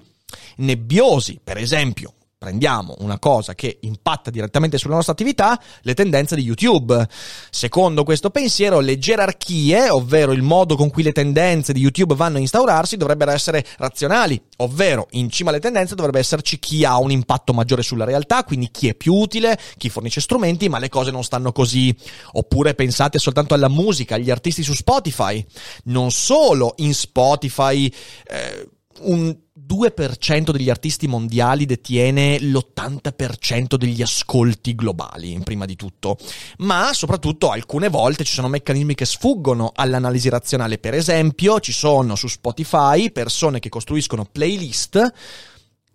nebbiosi, 0.58 1.40
per 1.44 1.58
esempio, 1.58 2.14
prendiamo 2.44 2.96
una 3.00 3.20
cosa 3.20 3.56
che 3.56 3.78
impatta 3.84 4.30
direttamente 4.30 4.78
sulla 4.78 4.96
nostra 4.96 5.14
attività, 5.14 5.58
le 5.84 5.94
tendenze 5.94 6.36
di 6.36 6.42
YouTube. 6.42 7.08
Secondo 7.50 8.04
questo 8.04 8.32
pensiero, 8.32 8.82
le 8.82 8.98
gerarchie, 8.98 9.90
ovvero 9.90 10.34
il 10.34 10.42
modo 10.42 10.76
con 10.76 10.90
cui 10.90 11.04
le 11.04 11.14
tendenze 11.14 11.72
di 11.72 11.80
YouTube 11.80 12.16
vanno 12.16 12.36
a 12.36 12.42
instaurarsi, 12.42 12.98
dovrebbero 12.98 13.32
essere 13.32 13.66
razionali, 13.78 14.42
ovvero 14.58 15.08
in 15.12 15.30
cima 15.30 15.52
alle 15.52 15.62
tendenze 15.62 15.96
dovrebbe 15.96 16.20
esserci 16.20 16.60
chi 16.60 16.84
ha 16.84 16.98
un 16.98 17.12
impatto 17.12 17.54
maggiore 17.54 17.82
sulla 17.82 18.04
realtà, 18.04 18.44
quindi 18.44 18.70
chi 18.72 18.90
è 18.90 18.94
più 18.94 19.14
utile, 19.14 19.58
chi 19.78 19.88
fornisce 19.88 20.20
strumenti, 20.20 20.68
ma 20.68 20.80
le 20.80 20.90
cose 20.90 21.12
non 21.12 21.24
stanno 21.24 21.54
così. 21.54 21.96
Oppure 22.34 22.74
pensate 22.74 23.20
soltanto 23.20 23.54
alla 23.54 23.70
musica, 23.70 24.16
agli 24.16 24.30
artisti 24.30 24.64
su 24.64 24.74
Spotify. 24.74 25.46
Non 25.86 26.12
solo 26.12 26.74
in 26.80 26.94
Spotify 26.94 27.90
eh, 28.26 28.68
un 29.02 29.36
2% 29.68 30.52
degli 30.52 30.70
artisti 30.70 31.08
mondiali 31.08 31.66
detiene 31.66 32.40
l'80% 32.40 33.76
degli 33.76 34.02
ascolti 34.02 34.76
globali, 34.76 35.40
prima 35.44 35.66
di 35.66 35.76
tutto. 35.76 36.18
Ma 36.58 36.92
soprattutto 36.94 37.50
alcune 37.50 37.90
volte 37.90 38.24
ci 38.24 38.34
sono 38.34 38.48
meccanismi 38.48 38.96
che 38.96 39.06
sfuggono 39.06 39.72
all'analisi 39.74 40.30
razionale. 40.30 40.78
Per 40.78 40.94
esempio, 40.94 41.60
ci 41.60 41.72
sono 41.72 42.16
su 42.16 42.28
Spotify 42.28 43.12
persone 43.12 43.60
che 43.60 43.70
costruiscono 43.70 44.28
playlist 44.32 45.14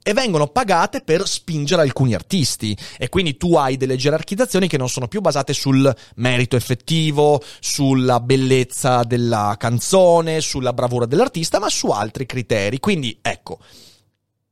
e 0.08 0.14
vengono 0.14 0.46
pagate 0.46 1.02
per 1.02 1.28
spingere 1.28 1.82
alcuni 1.82 2.14
artisti 2.14 2.74
e 2.96 3.10
quindi 3.10 3.36
tu 3.36 3.56
hai 3.56 3.76
delle 3.76 3.96
gerarchizzazioni 3.96 4.66
che 4.66 4.78
non 4.78 4.88
sono 4.88 5.06
più 5.06 5.20
basate 5.20 5.52
sul 5.52 5.94
merito 6.14 6.56
effettivo, 6.56 7.42
sulla 7.60 8.18
bellezza 8.18 9.02
della 9.02 9.56
canzone, 9.58 10.40
sulla 10.40 10.72
bravura 10.72 11.04
dell'artista, 11.04 11.58
ma 11.58 11.68
su 11.68 11.88
altri 11.88 12.24
criteri. 12.24 12.80
Quindi 12.80 13.18
ecco, 13.20 13.58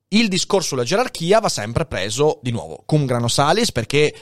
il 0.09 0.29
discorso 0.29 0.69
sulla 0.69 0.85
gerarchia 0.85 1.41
va 1.41 1.49
sempre 1.49 1.87
preso 1.87 2.39
di 2.43 2.51
nuovo 2.51 2.83
cum 2.85 3.07
grano 3.07 3.29
salis 3.29 3.73
perché 3.73 4.15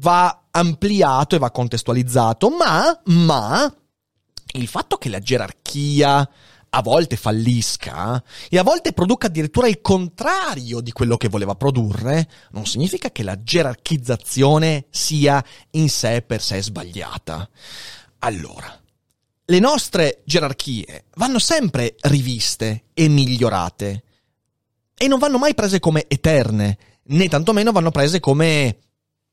va 0.00 0.46
ampliato 0.50 1.36
e 1.36 1.38
va 1.38 1.52
contestualizzato, 1.52 2.50
ma, 2.50 3.00
ma 3.04 3.72
il 4.54 4.66
fatto 4.66 4.96
che 4.96 5.08
la 5.08 5.20
gerarchia 5.20 6.28
a 6.74 6.80
volte 6.80 7.16
fallisca 7.16 8.22
e 8.48 8.56
a 8.56 8.62
volte 8.62 8.92
produca 8.92 9.26
addirittura 9.26 9.68
il 9.68 9.82
contrario 9.82 10.80
di 10.80 10.90
quello 10.90 11.18
che 11.18 11.28
voleva 11.28 11.54
produrre, 11.54 12.28
non 12.52 12.64
significa 12.64 13.10
che 13.10 13.22
la 13.22 13.42
gerarchizzazione 13.42 14.86
sia 14.88 15.44
in 15.72 15.90
sé 15.90 16.22
per 16.22 16.40
sé 16.40 16.62
sbagliata. 16.62 17.48
Allora, 18.20 18.80
le 19.44 19.58
nostre 19.58 20.22
gerarchie 20.24 21.04
vanno 21.16 21.38
sempre 21.38 21.94
riviste 22.00 22.84
e 22.94 23.06
migliorate 23.08 24.04
e 24.96 25.08
non 25.08 25.18
vanno 25.18 25.36
mai 25.36 25.52
prese 25.52 25.78
come 25.78 26.06
eterne, 26.08 26.78
né 27.04 27.28
tantomeno 27.28 27.72
vanno 27.72 27.90
prese 27.90 28.18
come 28.18 28.78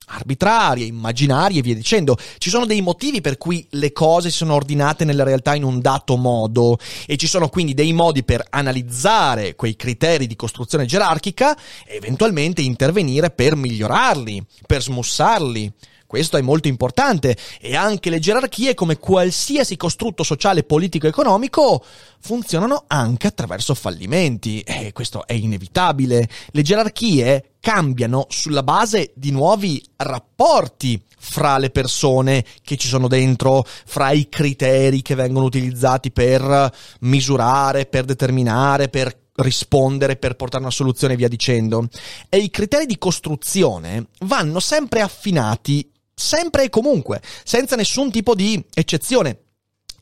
arbitrarie, 0.09 0.85
immaginarie 0.85 1.59
e 1.59 1.61
via 1.61 1.75
dicendo. 1.75 2.17
Ci 2.37 2.49
sono 2.49 2.65
dei 2.65 2.81
motivi 2.81 3.21
per 3.21 3.37
cui 3.37 3.65
le 3.71 3.91
cose 3.91 4.29
si 4.29 4.37
sono 4.37 4.53
ordinate 4.53 5.05
nella 5.05 5.23
realtà 5.23 5.55
in 5.55 5.63
un 5.63 5.79
dato 5.79 6.15
modo 6.15 6.77
e 7.05 7.17
ci 7.17 7.27
sono 7.27 7.49
quindi 7.49 7.73
dei 7.73 7.93
modi 7.93 8.23
per 8.23 8.45
analizzare 8.49 9.55
quei 9.55 9.75
criteri 9.75 10.27
di 10.27 10.35
costruzione 10.35 10.85
gerarchica 10.85 11.55
e 11.85 11.95
eventualmente 11.95 12.61
intervenire 12.61 13.29
per 13.29 13.55
migliorarli, 13.55 14.43
per 14.65 14.81
smussarli. 14.81 15.71
Questo 16.09 16.37
è 16.37 16.41
molto 16.41 16.67
importante 16.67 17.37
e 17.61 17.75
anche 17.75 18.09
le 18.09 18.17
gerarchie, 18.17 18.73
come 18.73 18.97
qualsiasi 18.97 19.77
costrutto 19.77 20.23
sociale, 20.23 20.63
politico 20.63 21.05
economico, 21.05 21.85
funzionano 22.19 22.85
anche 22.87 23.27
attraverso 23.27 23.75
fallimenti 23.75 24.61
e 24.61 24.91
questo 24.91 25.27
è 25.27 25.33
inevitabile. 25.33 26.27
Le 26.49 26.61
gerarchie 26.63 27.51
cambiano 27.59 28.25
sulla 28.27 28.63
base 28.63 29.11
di 29.13 29.29
nuovi 29.29 29.79
rapporti 29.97 30.99
fra 31.19 31.59
le 31.59 31.69
persone 31.69 32.43
che 32.63 32.75
ci 32.75 32.87
sono 32.87 33.07
dentro, 33.07 33.63
fra 33.63 34.09
i 34.09 34.29
criteri 34.29 35.03
che 35.03 35.13
vengono 35.13 35.45
utilizzati 35.45 36.09
per 36.09 36.73
misurare, 37.01 37.85
per 37.85 38.05
determinare, 38.05 38.89
per 38.89 39.15
rispondere 39.35 40.15
per 40.15 40.35
portare 40.35 40.63
una 40.63 40.71
soluzione 40.71 41.13
e 41.13 41.17
via 41.17 41.27
dicendo. 41.27 41.87
E 42.29 42.37
i 42.37 42.49
criteri 42.49 42.87
di 42.87 42.97
costruzione 42.97 44.07
vanno 44.21 44.59
sempre 44.59 45.01
affinati 45.01 45.87
sempre 46.19 46.65
e 46.65 46.69
comunque, 46.69 47.21
senza 47.43 47.75
nessun 47.75 48.11
tipo 48.11 48.35
di 48.35 48.61
eccezione. 48.73 49.43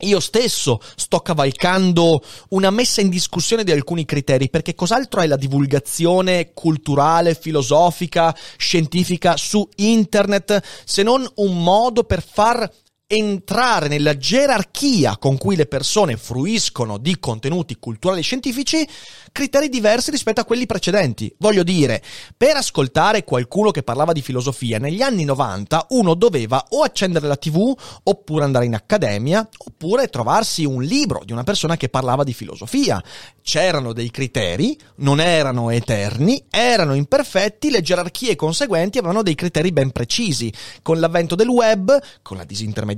Io 0.02 0.20
stesso 0.20 0.80
sto 0.96 1.20
cavalcando 1.20 2.22
una 2.50 2.70
messa 2.70 3.00
in 3.00 3.08
discussione 3.08 3.64
di 3.64 3.72
alcuni 3.72 4.04
criteri, 4.04 4.48
perché 4.48 4.74
cos'altro 4.74 5.20
è 5.20 5.26
la 5.26 5.36
divulgazione 5.36 6.52
culturale, 6.52 7.34
filosofica, 7.34 8.36
scientifica 8.56 9.36
su 9.36 9.68
internet 9.76 10.62
se 10.84 11.02
non 11.02 11.28
un 11.36 11.62
modo 11.62 12.04
per 12.04 12.22
far 12.22 12.70
entrare 13.10 13.88
nella 13.88 14.18
gerarchia 14.18 15.16
con 15.16 15.38
cui 15.38 15.56
le 15.56 15.64
persone 15.64 16.18
fruiscono 16.18 16.98
di 16.98 17.18
contenuti 17.18 17.78
culturali 17.78 18.20
e 18.20 18.22
scientifici 18.22 18.86
criteri 19.32 19.70
diversi 19.70 20.10
rispetto 20.10 20.42
a 20.42 20.44
quelli 20.44 20.66
precedenti. 20.66 21.34
Voglio 21.38 21.62
dire, 21.62 22.02
per 22.36 22.56
ascoltare 22.56 23.24
qualcuno 23.24 23.70
che 23.70 23.82
parlava 23.82 24.12
di 24.12 24.20
filosofia 24.20 24.78
negli 24.78 25.00
anni 25.00 25.24
90 25.24 25.86
uno 25.90 26.12
doveva 26.12 26.62
o 26.70 26.82
accendere 26.82 27.26
la 27.26 27.36
tv 27.36 27.74
oppure 28.02 28.44
andare 28.44 28.66
in 28.66 28.74
accademia 28.74 29.48
oppure 29.56 30.08
trovarsi 30.08 30.66
un 30.66 30.82
libro 30.82 31.22
di 31.24 31.32
una 31.32 31.44
persona 31.44 31.78
che 31.78 31.88
parlava 31.88 32.24
di 32.24 32.34
filosofia. 32.34 33.02
C'erano 33.40 33.94
dei 33.94 34.10
criteri, 34.10 34.78
non 34.96 35.18
erano 35.18 35.70
eterni, 35.70 36.44
erano 36.50 36.92
imperfetti, 36.92 37.70
le 37.70 37.80
gerarchie 37.80 38.36
conseguenti 38.36 38.98
avevano 38.98 39.22
dei 39.22 39.34
criteri 39.34 39.72
ben 39.72 39.92
precisi. 39.92 40.52
Con 40.82 41.00
l'avvento 41.00 41.34
del 41.34 41.48
web, 41.48 41.98
con 42.20 42.36
la 42.36 42.44
disintermediazione, 42.44 42.96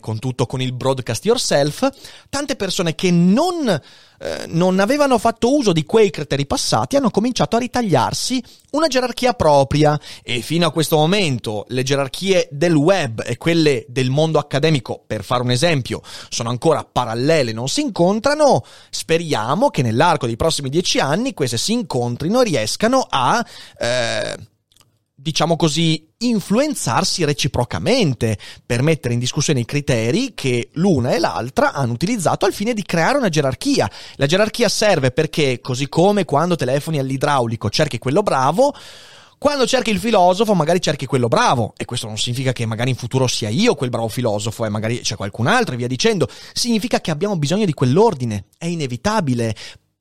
con 0.00 0.18
tutto, 0.18 0.46
con 0.46 0.60
il 0.60 0.72
broadcast 0.72 1.24
yourself, 1.24 1.88
tante 2.28 2.56
persone 2.56 2.94
che 2.94 3.10
non 3.10 3.80
eh, 4.24 4.46
non 4.48 4.78
avevano 4.78 5.18
fatto 5.18 5.54
uso 5.54 5.72
di 5.72 5.84
quei 5.84 6.10
criteri 6.10 6.46
passati 6.46 6.96
hanno 6.96 7.10
cominciato 7.10 7.56
a 7.56 7.58
ritagliarsi 7.58 8.42
una 8.70 8.86
gerarchia 8.86 9.34
propria 9.34 10.00
e 10.22 10.40
fino 10.40 10.66
a 10.66 10.72
questo 10.72 10.96
momento 10.96 11.64
le 11.68 11.82
gerarchie 11.82 12.48
del 12.50 12.74
web 12.74 13.22
e 13.24 13.36
quelle 13.36 13.84
del 13.88 14.10
mondo 14.10 14.38
accademico, 14.38 15.02
per 15.06 15.24
fare 15.24 15.42
un 15.42 15.50
esempio, 15.50 16.00
sono 16.28 16.48
ancora 16.48 16.84
parallele, 16.90 17.52
non 17.52 17.68
si 17.68 17.82
incontrano. 17.82 18.64
Speriamo 18.90 19.70
che 19.70 19.82
nell'arco 19.82 20.26
dei 20.26 20.36
prossimi 20.36 20.70
dieci 20.70 20.98
anni 20.98 21.34
queste 21.34 21.58
si 21.58 21.72
incontrino 21.72 22.40
e 22.40 22.44
riescano 22.44 23.06
a... 23.08 23.44
Eh, 23.78 24.52
diciamo 25.24 25.56
così, 25.56 26.06
influenzarsi 26.18 27.24
reciprocamente 27.24 28.36
per 28.66 28.82
mettere 28.82 29.14
in 29.14 29.20
discussione 29.20 29.60
i 29.60 29.64
criteri 29.64 30.34
che 30.34 30.68
l'una 30.74 31.14
e 31.14 31.18
l'altra 31.18 31.72
hanno 31.72 31.94
utilizzato 31.94 32.44
al 32.44 32.52
fine 32.52 32.74
di 32.74 32.82
creare 32.82 33.16
una 33.16 33.30
gerarchia. 33.30 33.90
La 34.16 34.26
gerarchia 34.26 34.68
serve 34.68 35.12
perché, 35.12 35.60
così 35.62 35.88
come 35.88 36.26
quando 36.26 36.56
telefoni 36.56 36.98
all'idraulico 36.98 37.70
cerchi 37.70 37.96
quello 37.96 38.22
bravo, 38.22 38.74
quando 39.38 39.66
cerchi 39.66 39.90
il 39.90 39.98
filosofo, 39.98 40.52
magari 40.52 40.82
cerchi 40.82 41.06
quello 41.06 41.28
bravo, 41.28 41.72
e 41.78 41.86
questo 41.86 42.06
non 42.06 42.18
significa 42.18 42.52
che 42.52 42.66
magari 42.66 42.90
in 42.90 42.96
futuro 42.96 43.26
sia 43.26 43.48
io 43.48 43.74
quel 43.74 43.88
bravo 43.88 44.08
filosofo 44.08 44.66
e 44.66 44.68
magari 44.68 45.00
c'è 45.00 45.16
qualcun 45.16 45.46
altro 45.46 45.72
e 45.72 45.78
via 45.78 45.86
dicendo. 45.86 46.28
Significa 46.52 47.00
che 47.00 47.10
abbiamo 47.10 47.38
bisogno 47.38 47.64
di 47.64 47.72
quell'ordine, 47.72 48.44
è 48.58 48.66
inevitabile 48.66 49.54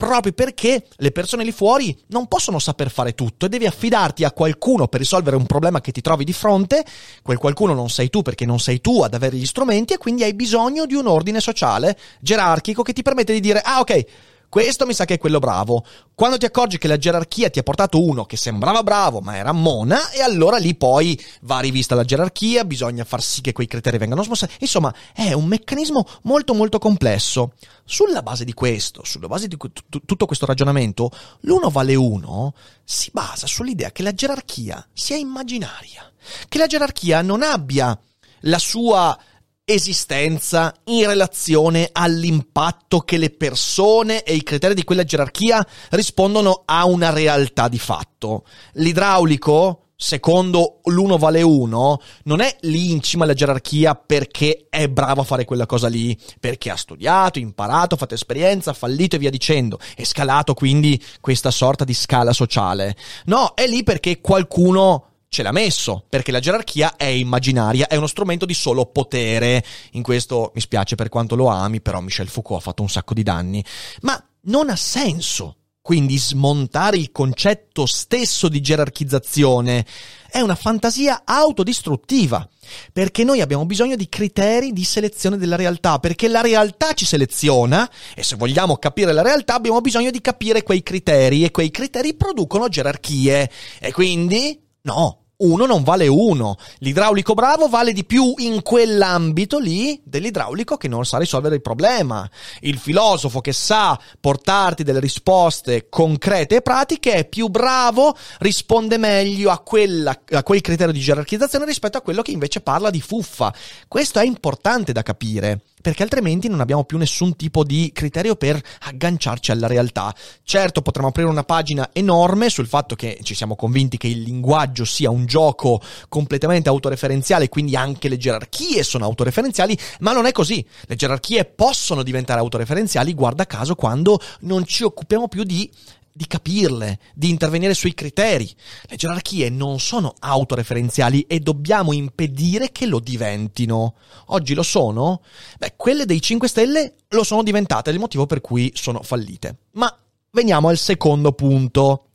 proprio 0.06 0.34
perché 0.34 0.86
le 0.98 1.12
persone 1.12 1.44
lì 1.44 1.52
fuori 1.52 1.98
non 2.08 2.28
possono 2.28 2.60
saper 2.60 2.92
fare 2.92 3.16
tutto 3.16 3.46
e 3.46 3.50
devi 3.50 3.66
affidarti 3.66 4.24
a 4.24 4.32
qualcuno 4.32 4.88
per 4.88 5.00
risolvere 5.00 5.36
un 5.36 5.46
problema 5.46 5.82
che 5.82 5.92
ti 5.92 6.02
trovi 6.02 6.24
di 6.24 6.34
fronte, 6.34 6.84
quel 7.22 7.38
qualcuno 7.38 7.74
non 7.74 7.90
sei 7.90 8.10
tu 8.10 8.22
perché 8.22 8.46
non 8.46 8.60
sei 8.60 8.82
tu 8.82 9.02
ad 9.02 9.14
avere 9.14 9.38
gli 9.38 9.46
strumenti 9.46 9.94
e 9.94 9.98
quindi 9.98 10.24
hai 10.24 10.34
bisogno 10.34 10.86
di 10.86 10.96
un 10.96 11.08
ordine 11.08 11.40
sociale 11.40 11.98
gerarchico 12.20 12.84
che 12.84 12.94
ti 12.94 13.02
permette 13.02 13.34
di 13.34 13.40
dire 13.40 13.62
ah 13.64 13.80
ok 13.80 14.06
questo 14.54 14.86
mi 14.86 14.94
sa 14.94 15.06
che 15.06 15.16
è 15.16 15.18
quello 15.18 15.40
bravo. 15.40 15.84
Quando 16.14 16.38
ti 16.38 16.46
accorgi 16.46 16.78
che 16.78 16.88
la 16.88 17.00
gerarchia 17.00 17.50
ti 17.50 17.58
ha 17.58 17.64
portato 17.64 18.00
uno 18.00 18.24
che 18.26 18.38
sembrava 18.38 18.84
bravo 18.84 19.20
ma 19.20 19.36
era 19.36 19.52
mona, 19.52 20.12
e 20.12 20.22
allora 20.22 20.58
lì 20.58 20.76
poi 20.76 21.20
va 21.42 21.60
rivista 21.60 21.96
la 21.96 22.04
gerarchia, 22.04 22.64
bisogna 22.64 23.04
far 23.04 23.24
sì 23.24 23.42
che 23.42 23.52
quei 23.52 23.66
criteri 23.66 23.98
vengano 23.98 24.22
smossi. 24.22 24.48
Insomma, 24.60 24.94
è 25.12 25.34
un 25.34 25.46
meccanismo 25.46 26.08
molto 26.26 26.54
molto 26.54 26.78
complesso. 26.78 27.54
Sulla 27.84 28.22
base 28.22 28.46
di 28.46 28.54
questo, 28.54 29.04
sulla 29.04 29.26
base 29.26 29.48
di 29.48 29.58
tutto 29.58 30.26
questo 30.28 30.46
ragionamento, 30.46 31.10
l'uno 31.40 31.72
vale 31.72 31.96
uno 31.96 32.54
si 32.84 33.10
basa 33.12 33.48
sull'idea 33.48 33.92
che 33.92 34.04
la 34.04 34.14
gerarchia 34.14 34.88
sia 34.94 35.16
immaginaria, 35.16 36.12
che 36.48 36.60
la 36.60 36.68
gerarchia 36.68 37.24
non 37.24 37.42
abbia 37.42 38.00
la 38.42 38.60
sua 38.60 39.18
esistenza 39.66 40.74
in 40.86 41.06
relazione 41.06 41.90
all'impatto 41.92 43.00
che 43.00 43.18
le 43.18 43.30
persone 43.30 44.24
e 44.24 44.34
i 44.34 44.44
criteri 44.44 44.74
di 44.74 44.84
quella 44.84 45.04
gerarchia 45.06 45.66
rispondono 45.92 46.64
a 46.66 46.86
una 46.86 47.12
realtà 47.12 47.70
di 47.70 47.80
fatto. 47.80 48.44
L'idraulico, 48.74 49.92
secondo 49.96 50.82
l'uno 50.86 51.18
vale 51.18 51.42
uno, 51.42 52.02
non 52.24 52.42
è 52.42 52.58
lì 52.62 52.92
in 52.92 53.02
cima 53.02 53.24
alla 53.24 53.34
gerarchia 53.34 53.96
perché 53.96 54.68
è 54.70 54.90
bravo 54.90 55.22
a 55.22 55.26
fare 55.26 55.46
quella 55.46 55.66
cosa 55.66 55.88
lì, 55.88 56.18
perché 56.42 56.70
ha 56.70 56.76
studiato, 56.76 57.40
imparato, 57.40 57.96
fatto 57.96 58.16
esperienza, 58.16 58.74
fallito 58.74 59.16
e 59.16 59.20
via 59.20 59.30
dicendo, 59.30 59.80
e 59.96 60.04
scalato 60.04 60.54
quindi 60.54 61.02
questa 61.22 61.52
sorta 61.52 61.86
di 61.86 61.94
scala 61.94 62.34
sociale. 62.34 62.98
No, 63.26 63.54
è 63.56 63.66
lì 63.66 63.84
perché 63.84 64.20
qualcuno 64.20 65.13
ce 65.34 65.44
l'ha 65.44 65.52
messo, 65.52 66.06
perché 66.08 66.32
la 66.32 66.40
gerarchia 66.40 66.96
è 66.96 67.06
immaginaria, 67.06 67.88
è 67.88 67.96
uno 67.96 68.08
strumento 68.08 68.46
di 68.46 68.54
solo 68.54 68.86
potere. 68.86 69.64
In 69.94 70.04
questo 70.04 70.52
mi 70.54 70.62
spiace 70.62 70.96
per 70.96 71.10
quanto 71.10 71.36
lo 71.36 71.48
ami, 71.48 71.82
però 71.82 72.00
Michel 72.00 72.30
Foucault 72.30 72.62
ha 72.62 72.64
fatto 72.64 72.84
un 72.84 72.90
sacco 72.90 73.16
di 73.16 73.24
danni. 73.24 73.66
Ma 74.02 74.24
non 74.44 74.70
ha 74.70 74.76
senso. 74.76 75.58
Quindi 75.82 76.18
smontare 76.18 76.96
il 76.96 77.12
concetto 77.12 77.86
stesso 77.86 78.48
di 78.48 78.62
gerarchizzazione 78.62 79.86
è 80.32 80.40
una 80.40 80.56
fantasia 80.56 81.24
autodistruttiva, 81.26 82.48
perché 82.94 83.26
noi 83.26 83.42
abbiamo 83.42 83.66
bisogno 83.66 83.98
di 83.98 84.08
criteri 84.08 84.72
di 84.72 84.86
selezione 84.86 85.36
della 85.36 85.58
realtà, 85.58 86.00
perché 86.00 86.30
la 86.30 86.40
realtà 86.40 86.94
ci 86.94 87.06
seleziona 87.06 87.90
e 88.16 88.24
se 88.24 88.38
vogliamo 88.38 88.78
capire 88.78 89.12
la 89.12 89.24
realtà 89.24 89.56
abbiamo 89.56 89.82
bisogno 89.82 90.10
di 90.10 90.22
capire 90.22 90.64
quei 90.64 90.84
criteri 90.84 91.44
e 91.44 91.52
quei 91.52 91.70
criteri 91.70 92.14
producono 92.14 92.70
gerarchie 92.70 93.52
e 93.82 93.92
quindi 93.92 94.58
no, 94.84 95.23
uno 95.38 95.66
non 95.66 95.84
vale 95.84 96.08
uno. 96.08 96.58
L'idraulico 96.80 97.34
bravo 97.34 97.68
vale 97.68 97.92
di 97.92 98.06
più 98.06 98.34
in 98.38 98.62
quell'ambito 98.62 99.60
lì 99.60 100.00
dell'idraulico 100.04 100.78
che 100.78 100.88
non 100.88 101.06
sa 101.06 101.18
risolvere 101.18 101.56
il 101.56 101.62
problema. 101.62 102.30
Il 102.62 102.78
filosofo 102.78 103.42
che 103.42 103.54
sa 103.54 104.00
portarti 104.20 104.84
delle 104.84 105.00
risposte 105.00 105.90
concrete 105.90 106.58
e 106.58 106.62
pratiche 106.62 107.14
è 107.14 107.26
più 107.26 107.48
bravo, 107.48 108.16
risponde 108.40 108.98
meglio 108.98 109.52
a, 109.52 109.60
quella, 109.60 110.18
a 110.32 110.44
quel 110.44 110.62
criterio 110.62 110.94
di 110.94 111.00
gerarchizzazione 111.00 111.66
rispetto 111.66 111.98
a 111.98 112.02
quello 112.02 112.22
che 112.22 112.32
invece 112.32 112.62
parla 112.62 112.90
di 112.90 113.02
fuffa. 113.02 113.54
Questo 113.88 114.20
è 114.20 114.26
importante 114.26 114.92
da 114.92 115.02
capire 115.02 115.62
perché 115.84 116.02
altrimenti 116.04 116.48
non 116.48 116.62
abbiamo 116.62 116.86
più 116.86 116.98
nessun 116.98 117.36
tipo 117.36 117.66
di 117.66 117.92
criterio 117.94 118.38
per 118.38 118.60
agganciarci 118.84 119.52
alla 119.52 119.68
realtà. 119.68 120.16
Certo, 120.42 120.82
potremmo 120.82 121.10
aprire 121.10 121.28
una 121.28 121.44
pagina 121.44 121.90
enorme 121.92 122.50
sul 122.50 122.68
fatto 122.68 122.96
che 122.96 123.20
ci 123.22 123.36
siamo 123.36 123.58
convinti 123.58 123.98
che 123.98 124.08
il 124.08 124.22
linguaggio 124.22 124.86
sia 124.86 125.10
un 125.10 125.26
gioco 125.26 125.82
completamente 126.08 126.70
autoreferenziale, 126.70 127.50
quindi 127.50 127.76
anche 127.76 128.08
le 128.08 128.16
gerarchie 128.16 128.82
sono 128.82 129.04
autoreferenziali, 129.04 129.78
ma 130.00 130.14
non 130.14 130.26
è 130.26 130.32
così. 130.32 130.66
Le 130.86 130.96
gerarchie 130.96 131.44
possono 131.44 132.02
diventare 132.02 132.40
autoreferenziali, 132.40 133.14
guarda 133.14 133.46
caso, 133.46 133.76
quando 133.76 134.22
non 134.42 134.66
ci 134.66 134.84
occupiamo 134.84 135.28
più 135.28 135.44
di 135.44 135.70
di 136.14 136.28
capirle, 136.28 137.00
di 137.16 137.30
intervenire 137.30 137.74
sui 137.74 137.94
criteri. 137.94 138.50
Le 138.84 138.96
gerarchie 138.96 139.50
non 139.50 139.80
sono 139.80 140.14
autoreferenziali 140.20 141.22
e 141.22 141.40
dobbiamo 141.40 141.92
impedire 141.92 142.72
che 142.72 142.86
lo 142.86 143.00
diventino. 143.00 143.96
Oggi 144.28 144.54
lo 144.54 144.64
sono? 144.64 145.24
Beh, 145.58 145.74
quelle 145.76 146.06
dei 146.06 146.22
5 146.22 146.48
Stelle 146.48 146.96
lo 147.10 147.24
sono 147.24 147.44
diventate, 147.44 147.90
è 147.90 147.94
il 147.94 148.00
motivo 148.00 148.26
per 148.28 148.42
cui 148.42 148.72
sono 148.76 149.02
fallite. 149.02 149.58
Ma 149.72 149.94
veniamo 150.32 150.68
al 150.68 150.78
secondo 150.78 151.34
punto. 151.34 152.10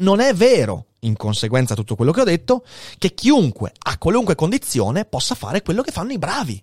Non 0.00 0.20
è 0.20 0.34
vero, 0.34 0.86
in 1.00 1.16
conseguenza 1.16 1.74
di 1.74 1.80
tutto 1.80 1.96
quello 1.96 2.12
che 2.12 2.20
ho 2.20 2.24
detto, 2.24 2.64
che 2.98 3.14
chiunque, 3.14 3.72
a 3.78 3.98
qualunque 3.98 4.34
condizione, 4.34 5.04
possa 5.04 5.34
fare 5.34 5.62
quello 5.62 5.82
che 5.82 5.92
fanno 5.92 6.12
i 6.12 6.18
bravi. 6.18 6.62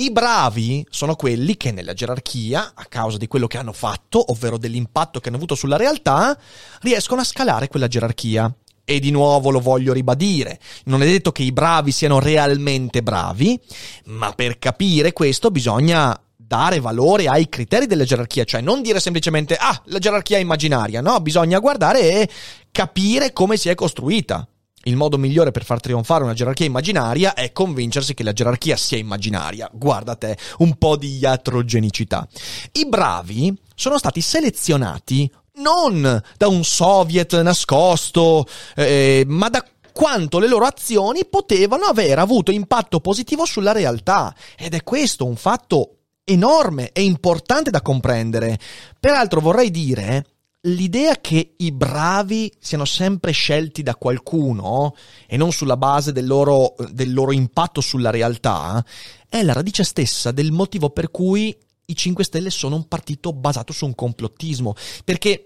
I 0.00 0.12
bravi 0.12 0.86
sono 0.90 1.16
quelli 1.16 1.56
che 1.56 1.72
nella 1.72 1.92
gerarchia, 1.92 2.70
a 2.72 2.84
causa 2.84 3.16
di 3.16 3.26
quello 3.26 3.48
che 3.48 3.58
hanno 3.58 3.72
fatto, 3.72 4.30
ovvero 4.30 4.56
dell'impatto 4.56 5.18
che 5.18 5.26
hanno 5.26 5.38
avuto 5.38 5.56
sulla 5.56 5.76
realtà, 5.76 6.38
riescono 6.82 7.20
a 7.20 7.24
scalare 7.24 7.66
quella 7.66 7.88
gerarchia. 7.88 8.54
E 8.84 9.00
di 9.00 9.10
nuovo 9.10 9.50
lo 9.50 9.58
voglio 9.58 9.92
ribadire, 9.92 10.60
non 10.84 11.02
è 11.02 11.04
detto 11.04 11.32
che 11.32 11.42
i 11.42 11.50
bravi 11.50 11.90
siano 11.90 12.20
realmente 12.20 13.02
bravi, 13.02 13.60
ma 14.04 14.30
per 14.34 14.60
capire 14.60 15.12
questo 15.12 15.50
bisogna 15.50 16.16
dare 16.36 16.78
valore 16.78 17.26
ai 17.26 17.48
criteri 17.48 17.86
della 17.86 18.04
gerarchia, 18.04 18.44
cioè 18.44 18.60
non 18.60 18.82
dire 18.82 19.00
semplicemente 19.00 19.56
ah, 19.56 19.82
la 19.86 19.98
gerarchia 19.98 20.36
è 20.36 20.40
immaginaria, 20.40 21.00
no, 21.00 21.20
bisogna 21.20 21.58
guardare 21.58 22.00
e 22.22 22.28
capire 22.70 23.32
come 23.32 23.56
si 23.56 23.68
è 23.68 23.74
costruita. 23.74 24.46
Il 24.88 24.96
modo 24.96 25.18
migliore 25.18 25.50
per 25.50 25.64
far 25.64 25.80
trionfare 25.80 26.24
una 26.24 26.32
gerarchia 26.32 26.64
immaginaria 26.64 27.34
è 27.34 27.52
convincersi 27.52 28.14
che 28.14 28.22
la 28.22 28.32
gerarchia 28.32 28.74
sia 28.74 28.96
immaginaria. 28.96 29.68
Guarda 29.70 30.16
te, 30.16 30.34
un 30.58 30.78
po' 30.78 30.96
di 30.96 31.18
iatrogenicità. 31.18 32.26
I 32.72 32.86
bravi 32.88 33.54
sono 33.74 33.98
stati 33.98 34.22
selezionati 34.22 35.30
non 35.56 36.22
da 36.38 36.48
un 36.48 36.64
soviet 36.64 37.38
nascosto, 37.42 38.46
eh, 38.76 39.24
ma 39.26 39.50
da 39.50 39.62
quanto 39.92 40.38
le 40.38 40.48
loro 40.48 40.64
azioni 40.64 41.26
potevano 41.26 41.84
aver 41.84 42.18
avuto 42.18 42.50
impatto 42.50 43.00
positivo 43.00 43.44
sulla 43.44 43.72
realtà. 43.72 44.34
Ed 44.56 44.72
è 44.72 44.82
questo 44.82 45.26
un 45.26 45.36
fatto 45.36 45.96
enorme 46.24 46.92
e 46.92 47.02
importante 47.02 47.70
da 47.70 47.82
comprendere. 47.82 48.58
Peraltro 48.98 49.40
vorrei 49.40 49.70
dire 49.70 50.24
l'idea 50.62 51.16
che 51.20 51.54
i 51.56 51.72
bravi 51.72 52.52
siano 52.58 52.84
sempre 52.84 53.32
scelti 53.32 53.82
da 53.82 53.94
qualcuno 53.94 54.94
e 55.26 55.36
non 55.36 55.52
sulla 55.52 55.76
base 55.76 56.12
del 56.12 56.26
loro, 56.26 56.74
del 56.90 57.12
loro, 57.12 57.32
impatto 57.32 57.80
sulla 57.80 58.10
realtà 58.10 58.84
è 59.28 59.42
la 59.42 59.52
radice 59.52 59.84
stessa 59.84 60.32
del 60.32 60.52
motivo 60.52 60.90
per 60.90 61.10
cui 61.10 61.56
i 61.86 61.96
5 61.96 62.24
Stelle 62.24 62.50
sono 62.50 62.76
un 62.76 62.88
partito 62.88 63.32
basato 63.32 63.72
su 63.72 63.86
un 63.86 63.94
complottismo. 63.94 64.74
Perché 65.04 65.44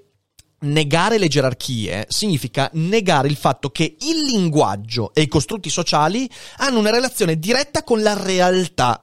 negare 0.61 1.19
le 1.19 1.29
gerarchie 1.29 2.07
significa 2.09 2.71
negare 2.75 3.29
il 3.29 3.37
fatto 3.37 3.71
che 3.71 3.97
il 3.99 4.23
linguaggio 4.25 5.13
e 5.15 5.23
i 5.23 5.29
costrutti 5.29 5.71
sociali 5.71 6.29
hanno 6.59 6.79
una 6.79 6.91
relazione 6.91 7.39
diretta 7.39 7.83
con 7.85 8.03
la 8.03 8.21
realtà 8.21 9.03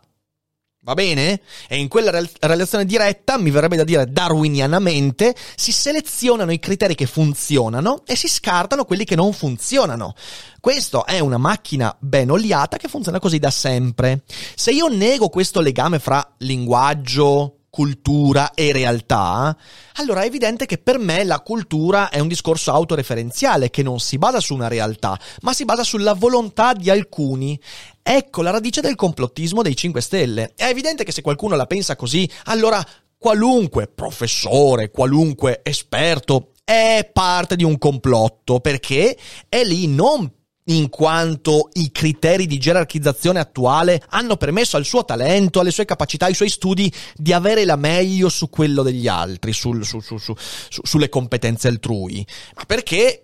Va 0.82 0.94
bene? 0.94 1.42
E 1.68 1.78
in 1.78 1.90
quella 1.90 2.10
re- 2.10 2.32
relazione 2.40 2.86
diretta, 2.86 3.38
mi 3.38 3.52
verrebbe 3.52 3.76
da 3.76 3.84
dire 3.84 4.10
darwinianamente, 4.10 5.36
si 5.56 5.74
selezionano 5.74 6.54
i 6.54 6.60
criteri 6.60 6.96
che 6.96 7.06
funzionano 7.06 8.04
e 8.06 8.16
si 8.16 8.30
scartano 8.30 8.86
quelli 8.86 9.04
che 9.04 9.16
non 9.16 9.34
funzionano. 9.34 10.16
Questo 10.62 11.06
è 11.06 11.20
una 11.20 11.38
macchina 11.38 11.94
ben 12.00 12.32
oliata 12.32 12.78
che 12.78 12.88
funziona 12.88 13.20
così 13.20 13.40
da 13.40 13.52
sempre. 13.52 14.24
Se 14.56 14.72
io 14.72 14.88
nego 14.88 15.28
questo 15.28 15.60
legame 15.60 16.00
fra 16.00 16.36
linguaggio, 16.38 17.59
cultura 17.70 18.54
e 18.54 18.72
realtà, 18.72 19.56
allora 19.96 20.22
è 20.22 20.26
evidente 20.26 20.66
che 20.66 20.78
per 20.78 20.98
me 20.98 21.24
la 21.24 21.40
cultura 21.40 22.10
è 22.10 22.20
un 22.20 22.28
discorso 22.28 22.72
autoreferenziale 22.72 23.70
che 23.70 23.84
non 23.84 24.00
si 24.00 24.18
basa 24.18 24.40
su 24.40 24.54
una 24.54 24.68
realtà, 24.68 25.20
ma 25.42 25.54
si 25.54 25.66
basa 25.66 25.84
sulla 25.84 26.14
volontà 26.14 26.74
di 26.74 26.90
alcuni. 26.90 27.60
Ecco 28.02 28.42
la 28.42 28.52
radice 28.52 28.82
del 28.82 28.96
complottismo 28.96 29.62
dei 29.62 29.76
5 29.76 30.02
Stelle. 30.02 30.54
È 30.56 30.66
evidente 30.66 31.04
che 31.04 31.12
se 31.12 31.22
qualcuno 31.22 31.56
la 31.56 31.68
pensa 31.68 31.96
così, 31.96 32.30
allora 32.46 32.84
qualunque 33.18 33.88
professore, 33.88 34.90
qualunque 34.90 35.60
esperto 35.64 36.54
è 36.64 37.10
parte 37.12 37.56
di 37.56 37.64
un 37.64 37.78
complotto 37.78 38.60
perché 38.60 39.18
è 39.48 39.64
lì 39.64 39.88
non 39.88 40.32
in 40.70 40.90
quanto 40.90 41.70
i 41.74 41.92
criteri 41.92 42.46
di 42.46 42.58
gerarchizzazione 42.58 43.40
attuale 43.40 44.02
hanno 44.10 44.38
permesso 44.38 44.78
al 44.78 44.86
suo 44.86 45.06
talento, 45.06 45.60
alle 45.60 45.72
sue 45.72 45.86
capacità, 45.86 46.26
ai 46.26 46.34
suoi 46.34 46.50
studi 46.50 46.92
di 47.16 47.34
avere 47.34 47.66
la 47.66 47.76
meglio 47.76 48.30
su 48.30 48.50
quello 48.50 48.84
degli 48.84 49.08
altri, 49.08 49.54
sul, 49.54 49.86
su, 49.86 50.00
su, 50.00 50.18
su, 50.18 50.34
sulle 50.36 51.10
competenze 51.10 51.68
altrui, 51.68 52.26
ma 52.56 52.64
perché 52.66 53.24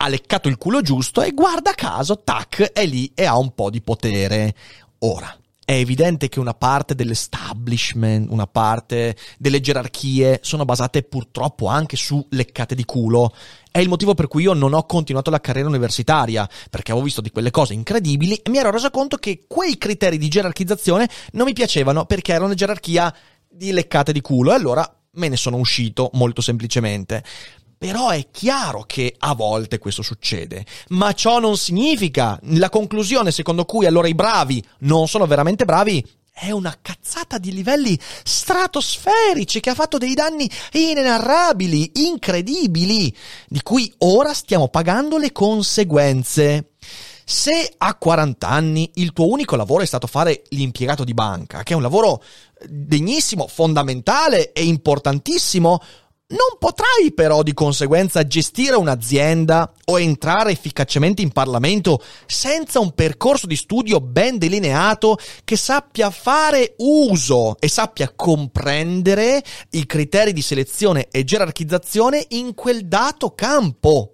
ha 0.00 0.08
leccato 0.08 0.48
il 0.48 0.56
culo 0.56 0.80
giusto 0.80 1.22
e 1.22 1.32
guarda 1.32 1.72
caso, 1.72 2.22
tac, 2.22 2.72
è 2.72 2.86
lì 2.86 3.10
e 3.14 3.24
ha 3.24 3.36
un 3.36 3.54
po' 3.54 3.70
di 3.70 3.80
potere. 3.80 4.54
Ora, 5.00 5.34
è 5.68 5.74
evidente 5.74 6.30
che 6.30 6.40
una 6.40 6.54
parte 6.54 6.94
dell'establishment, 6.94 8.30
una 8.30 8.46
parte 8.46 9.14
delle 9.36 9.60
gerarchie 9.60 10.40
sono 10.42 10.64
basate 10.64 11.02
purtroppo 11.02 11.66
anche 11.66 11.94
su 11.94 12.26
leccate 12.30 12.74
di 12.74 12.86
culo. 12.86 13.34
È 13.70 13.78
il 13.78 13.90
motivo 13.90 14.14
per 14.14 14.28
cui 14.28 14.44
io 14.44 14.54
non 14.54 14.72
ho 14.72 14.86
continuato 14.86 15.28
la 15.28 15.42
carriera 15.42 15.68
universitaria, 15.68 16.48
perché 16.70 16.92
avevo 16.92 17.04
visto 17.04 17.20
di 17.20 17.30
quelle 17.30 17.50
cose 17.50 17.74
incredibili 17.74 18.36
e 18.36 18.48
mi 18.48 18.56
ero 18.56 18.70
reso 18.70 18.88
conto 18.88 19.18
che 19.18 19.44
quei 19.46 19.76
criteri 19.76 20.16
di 20.16 20.28
gerarchizzazione 20.28 21.06
non 21.32 21.44
mi 21.44 21.52
piacevano 21.52 22.06
perché 22.06 22.30
erano 22.30 22.46
una 22.46 22.54
gerarchia 22.54 23.14
di 23.46 23.70
leccate 23.70 24.14
di 24.14 24.22
culo 24.22 24.52
e 24.52 24.54
allora 24.54 24.90
me 25.16 25.28
ne 25.28 25.36
sono 25.36 25.58
uscito 25.58 26.08
molto 26.14 26.40
semplicemente. 26.40 27.22
Però 27.78 28.08
è 28.08 28.26
chiaro 28.32 28.82
che 28.82 29.14
a 29.16 29.34
volte 29.34 29.78
questo 29.78 30.02
succede, 30.02 30.66
ma 30.88 31.12
ciò 31.12 31.38
non 31.38 31.56
significa 31.56 32.36
la 32.42 32.68
conclusione 32.70 33.30
secondo 33.30 33.64
cui 33.64 33.86
allora 33.86 34.08
i 34.08 34.16
bravi 34.16 34.60
non 34.80 35.06
sono 35.06 35.26
veramente 35.26 35.64
bravi 35.64 36.04
è 36.38 36.50
una 36.52 36.76
cazzata 36.80 37.38
di 37.38 37.52
livelli 37.52 37.98
stratosferici 38.22 39.60
che 39.60 39.70
ha 39.70 39.74
fatto 39.74 39.98
dei 39.98 40.14
danni 40.14 40.48
inenarrabili, 40.72 41.90
incredibili, 41.94 43.14
di 43.48 43.60
cui 43.62 43.92
ora 43.98 44.32
stiamo 44.32 44.68
pagando 44.68 45.18
le 45.18 45.32
conseguenze. 45.32 46.70
Se 47.24 47.74
a 47.76 47.94
40 47.94 48.48
anni 48.48 48.90
il 48.94 49.12
tuo 49.12 49.28
unico 49.28 49.56
lavoro 49.56 49.82
è 49.82 49.86
stato 49.86 50.06
fare 50.06 50.44
l'impiegato 50.50 51.04
di 51.04 51.12
banca, 51.12 51.62
che 51.62 51.72
è 51.72 51.76
un 51.76 51.82
lavoro 51.82 52.22
degnissimo, 52.66 53.46
fondamentale 53.48 54.52
e 54.52 54.64
importantissimo, 54.64 55.80
non 56.30 56.58
potrai 56.58 57.12
però 57.14 57.42
di 57.42 57.54
conseguenza 57.54 58.26
gestire 58.26 58.76
un'azienda 58.76 59.72
o 59.86 59.98
entrare 59.98 60.50
efficacemente 60.50 61.22
in 61.22 61.30
Parlamento 61.30 62.02
senza 62.26 62.80
un 62.80 62.92
percorso 62.92 63.46
di 63.46 63.56
studio 63.56 64.00
ben 64.00 64.36
delineato 64.36 65.16
che 65.44 65.56
sappia 65.56 66.10
fare 66.10 66.74
uso 66.78 67.56
e 67.58 67.68
sappia 67.68 68.12
comprendere 68.14 69.42
i 69.70 69.86
criteri 69.86 70.34
di 70.34 70.42
selezione 70.42 71.08
e 71.10 71.24
gerarchizzazione 71.24 72.26
in 72.30 72.54
quel 72.54 72.86
dato 72.86 73.34
campo. 73.34 74.12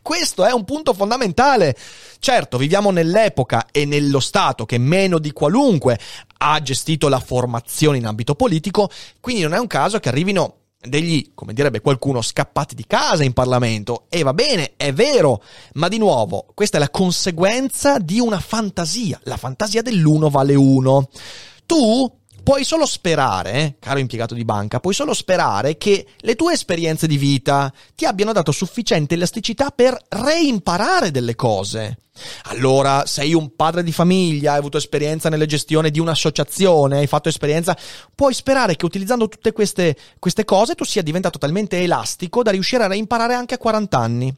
Questo 0.00 0.44
è 0.44 0.52
un 0.52 0.64
punto 0.64 0.94
fondamentale. 0.94 1.76
Certo, 2.20 2.56
viviamo 2.56 2.90
nell'epoca 2.90 3.66
e 3.70 3.84
nello 3.84 4.20
Stato 4.20 4.64
che 4.64 4.78
meno 4.78 5.18
di 5.18 5.32
qualunque 5.32 5.98
ha 6.38 6.60
gestito 6.62 7.08
la 7.08 7.20
formazione 7.20 7.98
in 7.98 8.06
ambito 8.06 8.34
politico, 8.34 8.90
quindi 9.20 9.42
non 9.42 9.54
è 9.54 9.58
un 9.58 9.66
caso 9.66 9.98
che 10.00 10.08
arrivino 10.08 10.63
degli, 10.86 11.32
come 11.34 11.52
direbbe 11.52 11.80
qualcuno, 11.80 12.22
scappati 12.22 12.74
di 12.74 12.84
casa 12.86 13.24
in 13.24 13.32
Parlamento. 13.32 14.06
E 14.08 14.22
va 14.22 14.34
bene, 14.34 14.72
è 14.76 14.92
vero, 14.92 15.42
ma 15.74 15.88
di 15.88 15.98
nuovo, 15.98 16.46
questa 16.54 16.76
è 16.76 16.80
la 16.80 16.90
conseguenza 16.90 17.98
di 17.98 18.20
una 18.20 18.40
fantasia, 18.40 19.20
la 19.24 19.36
fantasia 19.36 19.82
dell'uno 19.82 20.30
vale 20.30 20.54
uno. 20.54 21.08
Tu 21.66 22.12
puoi 22.44 22.62
solo 22.62 22.84
sperare, 22.84 23.52
eh, 23.52 23.74
caro 23.80 23.98
impiegato 23.98 24.34
di 24.34 24.44
banca, 24.44 24.78
puoi 24.78 24.94
solo 24.94 25.14
sperare 25.14 25.78
che 25.78 26.06
le 26.18 26.36
tue 26.36 26.52
esperienze 26.52 27.06
di 27.06 27.16
vita 27.16 27.72
ti 27.96 28.04
abbiano 28.04 28.32
dato 28.32 28.52
sufficiente 28.52 29.14
elasticità 29.14 29.70
per 29.70 29.98
reimparare 30.10 31.10
delle 31.10 31.34
cose. 31.34 31.96
Allora, 32.44 33.06
sei 33.06 33.34
un 33.34 33.56
padre 33.56 33.82
di 33.82 33.90
famiglia, 33.90 34.52
hai 34.52 34.58
avuto 34.58 34.76
esperienza 34.76 35.28
nella 35.28 35.46
gestione 35.46 35.90
di 35.90 35.98
un'associazione, 35.98 36.98
hai 36.98 37.06
fatto 37.08 37.28
esperienza, 37.28 37.76
puoi 38.14 38.34
sperare 38.34 38.76
che 38.76 38.84
utilizzando 38.84 39.26
tutte 39.26 39.52
queste, 39.52 39.96
queste 40.18 40.44
cose 40.44 40.74
tu 40.74 40.84
sia 40.84 41.02
diventato 41.02 41.38
talmente 41.38 41.82
elastico 41.82 42.42
da 42.42 42.52
riuscire 42.52 42.84
a 42.84 42.88
reimparare 42.88 43.34
anche 43.34 43.54
a 43.54 43.58
40 43.58 43.98
anni. 43.98 44.36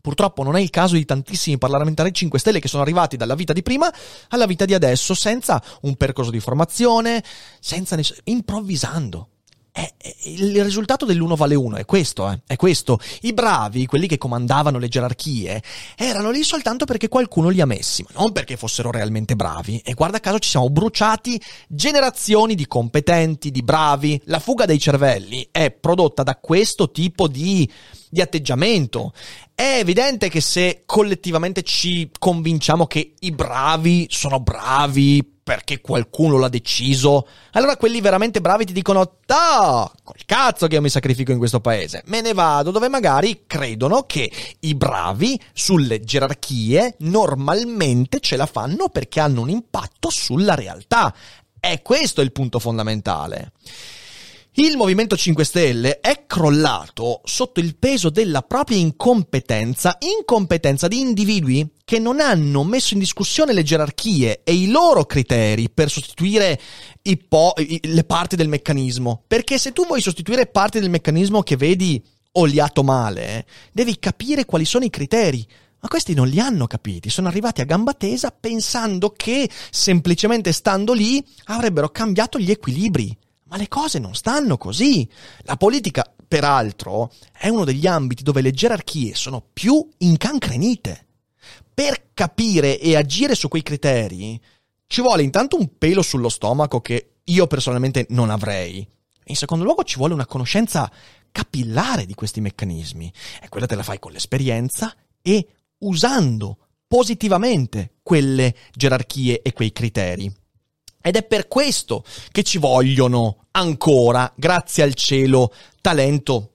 Purtroppo 0.00 0.42
non 0.42 0.56
è 0.56 0.60
il 0.60 0.70
caso 0.70 0.94
di 0.94 1.04
tantissimi 1.04 1.58
parlamentari 1.58 2.12
5 2.12 2.38
Stelle 2.38 2.60
che 2.60 2.68
sono 2.68 2.82
arrivati 2.82 3.16
dalla 3.16 3.34
vita 3.34 3.52
di 3.52 3.62
prima 3.62 3.92
alla 4.28 4.46
vita 4.46 4.64
di 4.64 4.74
adesso 4.74 5.14
senza 5.14 5.62
un 5.82 5.96
percorso 5.96 6.30
di 6.30 6.40
formazione, 6.40 7.22
senza 7.58 7.96
ness- 7.96 8.20
improvvisando. 8.24 9.29
È, 9.72 9.92
il 10.24 10.62
risultato 10.64 11.04
dell'uno 11.04 11.36
vale 11.36 11.54
uno, 11.54 11.76
è 11.76 11.84
questo, 11.84 12.30
eh, 12.30 12.40
è 12.46 12.56
questo. 12.56 12.98
I 13.22 13.32
bravi, 13.32 13.86
quelli 13.86 14.06
che 14.06 14.18
comandavano 14.18 14.78
le 14.78 14.88
gerarchie, 14.88 15.62
erano 15.96 16.30
lì 16.30 16.42
soltanto 16.42 16.84
perché 16.84 17.08
qualcuno 17.08 17.48
li 17.48 17.60
ha 17.60 17.66
messi, 17.66 18.04
ma 18.08 18.20
non 18.20 18.32
perché 18.32 18.56
fossero 18.56 18.90
realmente 18.90 19.36
bravi. 19.36 19.80
E 19.84 19.94
guarda 19.94 20.20
caso 20.20 20.38
ci 20.38 20.50
siamo 20.50 20.70
bruciati 20.70 21.40
generazioni 21.68 22.54
di 22.54 22.66
competenti, 22.66 23.50
di 23.50 23.62
bravi. 23.62 24.20
La 24.24 24.40
fuga 24.40 24.64
dei 24.64 24.78
cervelli 24.78 25.48
è 25.50 25.70
prodotta 25.70 26.22
da 26.22 26.36
questo 26.36 26.90
tipo 26.90 27.28
di 27.28 27.68
di 28.10 28.20
atteggiamento. 28.20 29.12
È 29.54 29.78
evidente 29.78 30.28
che 30.28 30.40
se 30.40 30.82
collettivamente 30.84 31.62
ci 31.62 32.10
convinciamo 32.18 32.86
che 32.86 33.14
i 33.20 33.30
bravi 33.30 34.06
sono 34.10 34.40
bravi 34.40 35.38
perché 35.50 35.80
qualcuno 35.80 36.38
l'ha 36.38 36.48
deciso, 36.48 37.26
allora 37.54 37.76
quelli 37.76 38.00
veramente 38.00 38.40
bravi 38.40 38.66
ti 38.66 38.72
dicono: 38.72 39.16
Ah, 39.26 39.92
col 40.04 40.24
cazzo 40.24 40.68
che 40.68 40.76
io 40.76 40.80
mi 40.80 40.88
sacrifico 40.88 41.32
in 41.32 41.38
questo 41.38 41.58
paese. 41.58 42.04
Me 42.06 42.20
ne 42.20 42.34
vado 42.34 42.70
dove 42.70 42.88
magari 42.88 43.42
credono 43.48 44.04
che 44.04 44.30
i 44.60 44.76
bravi 44.76 45.40
sulle 45.52 46.02
gerarchie 46.02 46.94
normalmente 47.00 48.20
ce 48.20 48.36
la 48.36 48.46
fanno 48.46 48.90
perché 48.90 49.18
hanno 49.18 49.40
un 49.40 49.50
impatto 49.50 50.08
sulla 50.08 50.54
realtà. 50.54 51.12
E 51.58 51.82
questo 51.82 52.20
è 52.20 52.24
il 52.24 52.30
punto 52.30 52.60
fondamentale. 52.60 53.50
Il 54.54 54.76
Movimento 54.76 55.16
5 55.16 55.44
Stelle 55.44 56.00
è 56.00 56.24
crollato 56.26 57.20
sotto 57.24 57.60
il 57.60 57.76
peso 57.76 58.10
della 58.10 58.42
propria 58.42 58.78
incompetenza, 58.78 59.96
incompetenza 60.00 60.88
di 60.88 60.98
individui 60.98 61.70
che 61.84 62.00
non 62.00 62.18
hanno 62.18 62.64
messo 62.64 62.94
in 62.94 62.98
discussione 62.98 63.52
le 63.52 63.62
gerarchie 63.62 64.40
e 64.42 64.52
i 64.52 64.68
loro 64.68 65.04
criteri 65.04 65.70
per 65.70 65.88
sostituire 65.88 66.60
po- 67.28 67.54
le 67.56 68.04
parti 68.04 68.34
del 68.34 68.48
meccanismo. 68.48 69.22
Perché 69.24 69.56
se 69.56 69.72
tu 69.72 69.86
vuoi 69.86 70.00
sostituire 70.00 70.46
parti 70.46 70.80
del 70.80 70.90
meccanismo 70.90 71.44
che 71.44 71.56
vedi 71.56 72.02
oliato 72.32 72.82
male, 72.82 73.46
devi 73.72 74.00
capire 74.00 74.46
quali 74.46 74.64
sono 74.64 74.84
i 74.84 74.90
criteri. 74.90 75.46
Ma 75.78 75.88
questi 75.88 76.12
non 76.12 76.26
li 76.26 76.40
hanno 76.40 76.66
capiti, 76.66 77.08
sono 77.08 77.28
arrivati 77.28 77.60
a 77.60 77.64
gamba 77.64 77.94
tesa 77.94 78.32
pensando 78.32 79.14
che 79.16 79.48
semplicemente 79.70 80.50
stando 80.50 80.92
lì 80.92 81.24
avrebbero 81.44 81.88
cambiato 81.88 82.36
gli 82.36 82.50
equilibri. 82.50 83.16
Ma 83.50 83.56
le 83.56 83.68
cose 83.68 83.98
non 83.98 84.14
stanno 84.14 84.56
così. 84.56 85.08
La 85.42 85.56
politica, 85.56 86.08
peraltro, 86.26 87.12
è 87.36 87.48
uno 87.48 87.64
degli 87.64 87.86
ambiti 87.86 88.22
dove 88.22 88.42
le 88.42 88.52
gerarchie 88.52 89.16
sono 89.16 89.44
più 89.52 89.86
incancrenite. 89.98 91.06
Per 91.74 92.10
capire 92.14 92.78
e 92.78 92.94
agire 92.96 93.34
su 93.34 93.48
quei 93.48 93.62
criteri 93.62 94.40
ci 94.86 95.00
vuole 95.00 95.22
intanto 95.22 95.56
un 95.56 95.78
pelo 95.78 96.02
sullo 96.02 96.28
stomaco 96.28 96.80
che 96.80 97.14
io 97.24 97.46
personalmente 97.48 98.06
non 98.10 98.30
avrei. 98.30 98.86
In 99.24 99.36
secondo 99.36 99.64
luogo 99.64 99.82
ci 99.82 99.96
vuole 99.96 100.14
una 100.14 100.26
conoscenza 100.26 100.90
capillare 101.32 102.06
di 102.06 102.14
questi 102.14 102.40
meccanismi. 102.40 103.12
E 103.42 103.48
quella 103.48 103.66
te 103.66 103.74
la 103.74 103.82
fai 103.82 103.98
con 103.98 104.12
l'esperienza 104.12 104.94
e 105.20 105.46
usando 105.78 106.58
positivamente 106.86 107.94
quelle 108.02 108.54
gerarchie 108.72 109.42
e 109.42 109.52
quei 109.52 109.72
criteri. 109.72 110.39
Ed 111.02 111.16
è 111.16 111.22
per 111.22 111.48
questo 111.48 112.04
che 112.30 112.42
ci 112.42 112.58
vogliono 112.58 113.46
ancora, 113.52 114.30
grazie 114.36 114.82
al 114.82 114.94
cielo, 114.94 115.52
talento 115.80 116.52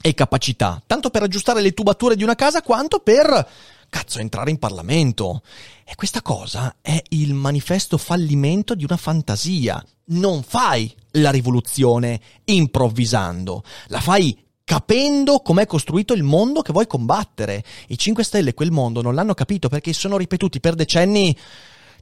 e 0.00 0.14
capacità, 0.14 0.82
tanto 0.86 1.10
per 1.10 1.22
aggiustare 1.22 1.60
le 1.60 1.72
tubature 1.72 2.14
di 2.14 2.22
una 2.22 2.34
casa 2.34 2.62
quanto 2.62 3.00
per, 3.00 3.48
cazzo, 3.88 4.18
entrare 4.18 4.50
in 4.50 4.58
Parlamento. 4.58 5.42
E 5.84 5.94
questa 5.94 6.20
cosa 6.20 6.76
è 6.80 7.02
il 7.10 7.32
manifesto 7.32 7.96
fallimento 7.96 8.74
di 8.74 8.84
una 8.84 8.96
fantasia. 8.96 9.82
Non 10.08 10.42
fai 10.42 10.94
la 11.12 11.30
rivoluzione 11.30 12.20
improvvisando, 12.44 13.64
la 13.88 14.00
fai 14.00 14.38
capendo 14.62 15.38
com'è 15.40 15.64
costruito 15.64 16.12
il 16.12 16.24
mondo 16.24 16.60
che 16.60 16.72
vuoi 16.72 16.86
combattere. 16.86 17.64
I 17.88 17.96
5 17.96 18.24
Stelle 18.24 18.52
quel 18.52 18.72
mondo 18.72 19.00
non 19.00 19.14
l'hanno 19.14 19.32
capito 19.32 19.68
perché 19.68 19.92
sono 19.92 20.16
ripetuti 20.16 20.60
per 20.60 20.74
decenni 20.74 21.36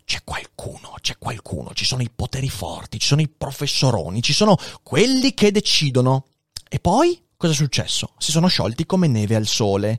c'è 0.04 0.20
qualcuno, 0.24 0.94
c'è 1.00 1.16
qualcuno, 1.18 1.72
ci 1.72 1.84
sono 1.84 2.02
i 2.02 2.10
poteri 2.14 2.48
forti, 2.48 2.98
ci 2.98 3.06
sono 3.06 3.22
i 3.22 3.28
professoroni, 3.28 4.22
ci 4.22 4.32
sono 4.32 4.56
quelli 4.82 5.34
che 5.34 5.50
decidono. 5.50 6.26
E 6.68 6.78
poi 6.78 7.20
cosa 7.36 7.52
è 7.52 7.56
successo? 7.56 8.12
Si 8.18 8.30
sono 8.30 8.48
sciolti 8.48 8.86
come 8.86 9.06
neve 9.06 9.34
al 9.34 9.46
sole. 9.46 9.98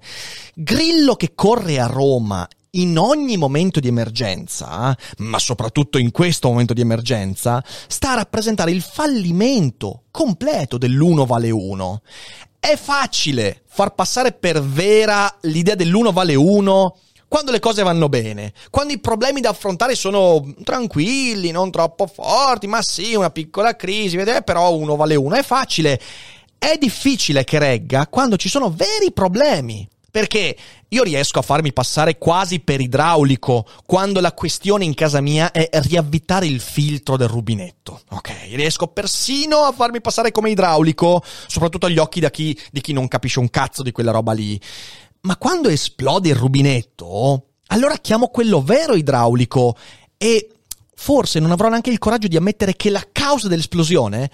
Grillo 0.54 1.16
che 1.16 1.34
corre 1.34 1.80
a 1.80 1.88
Roma 1.88 2.48
in 2.76 2.98
ogni 2.98 3.38
momento 3.38 3.80
di 3.80 3.88
emergenza, 3.88 4.96
ma 5.20 5.40
soprattutto 5.40 5.98
in 5.98 6.12
questo 6.12 6.50
momento 6.50 6.74
di 6.74 6.82
emergenza, 6.82 7.64
sta 7.88 8.12
a 8.12 8.16
rappresentare 8.16 8.72
il 8.72 8.82
fallimento 8.82 10.04
completo 10.12 10.78
dell'uno 10.78 11.26
vale 11.26 11.50
uno. 11.50 12.02
È 12.60 12.76
facile 12.76 13.64
far 13.68 13.94
passare 13.94 14.34
per 14.34 14.62
vera 14.62 15.34
l'idea 15.42 15.76
dell'uno 15.76 16.12
vale 16.12 16.36
uno 16.36 16.98
quando 17.28 17.52
le 17.52 17.60
cose 17.60 17.84
vanno 17.84 18.08
bene, 18.08 18.54
quando 18.70 18.94
i 18.94 19.00
problemi 19.00 19.42
da 19.42 19.50
affrontare 19.50 19.96
sono 19.96 20.54
tranquilli, 20.64 21.52
non 21.52 21.72
troppo 21.72 22.08
forti, 22.08 22.68
ma 22.68 22.82
sì, 22.82 23.16
una 23.16 23.30
piccola 23.30 23.76
crisi, 23.76 24.16
vedete, 24.16 24.44
però 24.44 24.74
uno 24.74 24.96
vale 24.96 25.16
uno, 25.16 25.36
è 25.36 25.44
facile. 25.44 26.00
È 26.58 26.78
difficile 26.78 27.44
che 27.44 27.60
regga 27.60 28.08
quando 28.08 28.38
ci 28.38 28.50
sono 28.50 28.72
veri 28.72 29.12
problemi. 29.12 29.88
Perché 30.16 30.56
io 30.88 31.04
riesco 31.04 31.40
a 31.40 31.42
farmi 31.42 31.74
passare 31.74 32.18
quasi 32.18 32.62
per 32.62 32.80
idraulico 32.80 33.68
quando 33.86 34.22
la 34.22 34.32
questione 34.32 34.86
in 34.86 34.94
casa 34.94 35.20
mia 35.20 35.52
è 35.52 35.68
riavvitare 35.74 36.46
il 36.46 36.62
filtro 36.62 37.18
del 37.18 37.28
rubinetto. 37.28 38.00
Ok, 38.12 38.32
riesco 38.52 38.88
persino 38.88 39.64
a 39.64 39.74
farmi 39.74 40.00
passare 40.00 40.32
come 40.32 40.52
idraulico, 40.52 41.22
soprattutto 41.48 41.88
agli 41.88 41.98
occhi 41.98 42.26
chi, 42.32 42.58
di 42.72 42.80
chi 42.80 42.94
non 42.94 43.10
capisce 43.10 43.40
un 43.40 43.50
cazzo 43.50 43.84
di 43.84 43.92
quella 43.92 44.12
roba 44.12 44.32
lì. 44.32 44.58
Ma 45.26 45.38
quando 45.38 45.70
esplode 45.70 46.30
il 46.30 46.36
rubinetto, 46.36 47.48
allora 47.68 47.96
chiamo 47.98 48.28
quello 48.28 48.62
vero 48.62 48.94
idraulico 48.94 49.76
e 50.18 50.50
forse 50.94 51.40
non 51.40 51.50
avrò 51.50 51.68
neanche 51.68 51.90
il 51.90 51.98
coraggio 51.98 52.28
di 52.28 52.38
ammettere 52.38 52.76
che 52.76 52.92
la 52.92 53.04
causa 53.12 53.48
dell'esplosione 53.48 54.30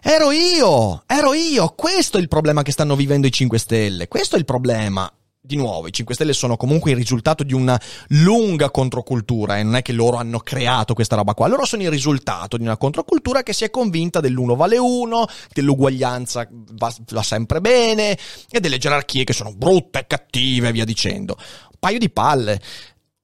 ero 0.00 0.30
io, 0.30 1.02
ero 1.06 1.34
io. 1.34 1.74
Questo 1.76 2.16
è 2.16 2.20
il 2.20 2.28
problema 2.28 2.62
che 2.62 2.72
stanno 2.72 2.96
vivendo 2.96 3.26
i 3.26 3.30
5 3.32 3.58
Stelle. 3.58 4.08
Questo 4.08 4.36
è 4.36 4.38
il 4.38 4.46
problema. 4.46 5.12
Di 5.44 5.56
nuovo, 5.56 5.88
i 5.88 5.92
5 5.92 6.14
Stelle 6.14 6.34
sono 6.34 6.56
comunque 6.56 6.92
il 6.92 6.96
risultato 6.96 7.42
di 7.42 7.52
una 7.52 7.78
lunga 8.10 8.70
controcultura 8.70 9.58
e 9.58 9.64
non 9.64 9.74
è 9.74 9.82
che 9.82 9.90
loro 9.90 10.16
hanno 10.16 10.38
creato 10.38 10.94
questa 10.94 11.16
roba 11.16 11.34
qua, 11.34 11.48
loro 11.48 11.64
sono 11.64 11.82
il 11.82 11.90
risultato 11.90 12.56
di 12.56 12.62
una 12.62 12.76
controcultura 12.76 13.42
che 13.42 13.52
si 13.52 13.64
è 13.64 13.70
convinta 13.70 14.20
dell'uno 14.20 14.54
vale 14.54 14.78
uno, 14.78 15.26
dell'uguaglianza 15.52 16.46
va, 16.48 16.94
va 17.08 17.22
sempre 17.24 17.60
bene 17.60 18.16
e 18.48 18.60
delle 18.60 18.78
gerarchie 18.78 19.24
che 19.24 19.32
sono 19.32 19.52
brutte 19.52 19.98
e 19.98 20.06
cattive 20.06 20.68
e 20.68 20.72
via 20.72 20.84
dicendo. 20.84 21.34
Un 21.36 21.76
paio 21.80 21.98
di 21.98 22.10
palle. 22.10 22.60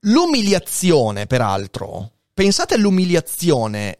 L'umiliazione, 0.00 1.26
peraltro, 1.28 2.14
pensate 2.34 2.74
all'umiliazione 2.74 3.98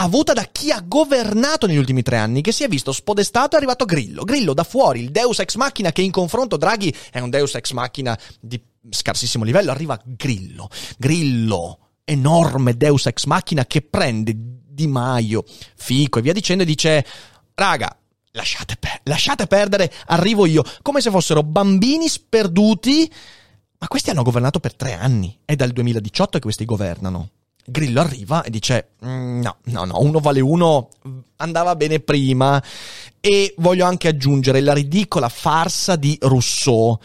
avuta 0.00 0.32
da 0.32 0.44
chi 0.44 0.70
ha 0.70 0.82
governato 0.84 1.66
negli 1.66 1.76
ultimi 1.76 2.02
tre 2.02 2.16
anni, 2.16 2.42
che 2.42 2.52
si 2.52 2.64
è 2.64 2.68
visto 2.68 2.92
spodestato 2.92 3.54
è 3.54 3.58
arrivato 3.58 3.84
Grillo. 3.84 4.24
Grillo 4.24 4.54
da 4.54 4.64
fuori, 4.64 5.00
il 5.00 5.10
Deus 5.10 5.38
ex 5.38 5.54
machina 5.56 5.92
che 5.92 6.02
in 6.02 6.10
confronto 6.10 6.56
Draghi 6.56 6.94
è 7.10 7.20
un 7.20 7.30
Deus 7.30 7.54
ex 7.54 7.72
machina 7.72 8.18
di 8.40 8.60
scarsissimo 8.90 9.44
livello, 9.44 9.70
arriva 9.70 10.00
Grillo. 10.04 10.68
Grillo, 10.98 11.78
enorme 12.04 12.76
Deus 12.76 13.06
ex 13.06 13.24
machina 13.24 13.66
che 13.66 13.82
prende 13.82 14.34
Di 14.36 14.86
Maio, 14.86 15.44
Fico 15.76 16.18
e 16.18 16.22
via 16.22 16.32
dicendo 16.32 16.62
e 16.62 16.66
dice, 16.66 17.04
raga, 17.54 17.96
lasciate, 18.32 18.76
per- 18.76 19.00
lasciate 19.04 19.46
perdere, 19.46 19.92
arrivo 20.06 20.46
io, 20.46 20.62
come 20.82 21.00
se 21.00 21.10
fossero 21.10 21.42
bambini 21.42 22.08
sperduti. 22.08 23.12
Ma 23.78 23.88
questi 23.88 24.10
hanno 24.10 24.22
governato 24.22 24.58
per 24.58 24.74
tre 24.74 24.94
anni. 24.94 25.38
È 25.44 25.54
dal 25.54 25.70
2018 25.70 26.38
che 26.38 26.44
questi 26.44 26.64
governano. 26.64 27.30
Grillo 27.66 28.00
arriva 28.00 28.42
e 28.42 28.50
dice: 28.50 28.90
mm, 29.04 29.40
No, 29.40 29.56
no, 29.64 29.84
no, 29.84 30.00
uno 30.00 30.20
vale 30.20 30.40
uno, 30.40 30.88
andava 31.36 31.76
bene 31.76 32.00
prima. 32.00 32.62
E 33.20 33.54
voglio 33.58 33.84
anche 33.84 34.08
aggiungere 34.08 34.60
la 34.60 34.72
ridicola 34.72 35.28
farsa 35.28 35.96
di 35.96 36.16
Rousseau. 36.20 36.98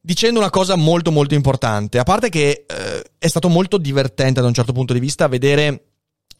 Dicendo 0.00 0.38
una 0.38 0.50
cosa 0.50 0.76
molto 0.76 1.10
molto 1.10 1.34
importante, 1.34 1.98
a 1.98 2.02
parte 2.02 2.28
che 2.28 2.66
eh, 2.66 3.04
è 3.18 3.26
stato 3.26 3.48
molto 3.48 3.78
divertente 3.78 4.42
da 4.42 4.46
un 4.46 4.52
certo 4.52 4.72
punto 4.74 4.92
di 4.92 5.00
vista 5.00 5.28
vedere 5.28 5.84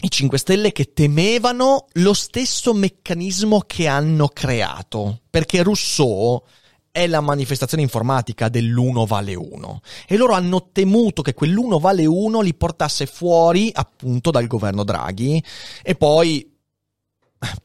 i 0.02 0.10
5 0.10 0.36
Stelle 0.36 0.72
che 0.72 0.92
temevano 0.92 1.86
lo 1.92 2.12
stesso 2.12 2.74
meccanismo 2.74 3.60
che 3.60 3.86
hanno 3.86 4.28
creato, 4.28 5.20
perché 5.30 5.62
Rousseau 5.62 6.42
è 6.94 7.08
la 7.08 7.20
manifestazione 7.20 7.82
informatica 7.82 8.48
dell'uno 8.48 9.04
vale 9.04 9.34
uno. 9.34 9.80
E 10.06 10.16
loro 10.16 10.34
hanno 10.34 10.68
temuto 10.70 11.22
che 11.22 11.34
quell'uno 11.34 11.80
vale 11.80 12.06
uno 12.06 12.40
li 12.40 12.54
portasse 12.54 13.06
fuori 13.06 13.72
appunto 13.74 14.30
dal 14.30 14.46
governo 14.46 14.84
Draghi 14.84 15.42
e 15.82 15.96
poi 15.96 16.48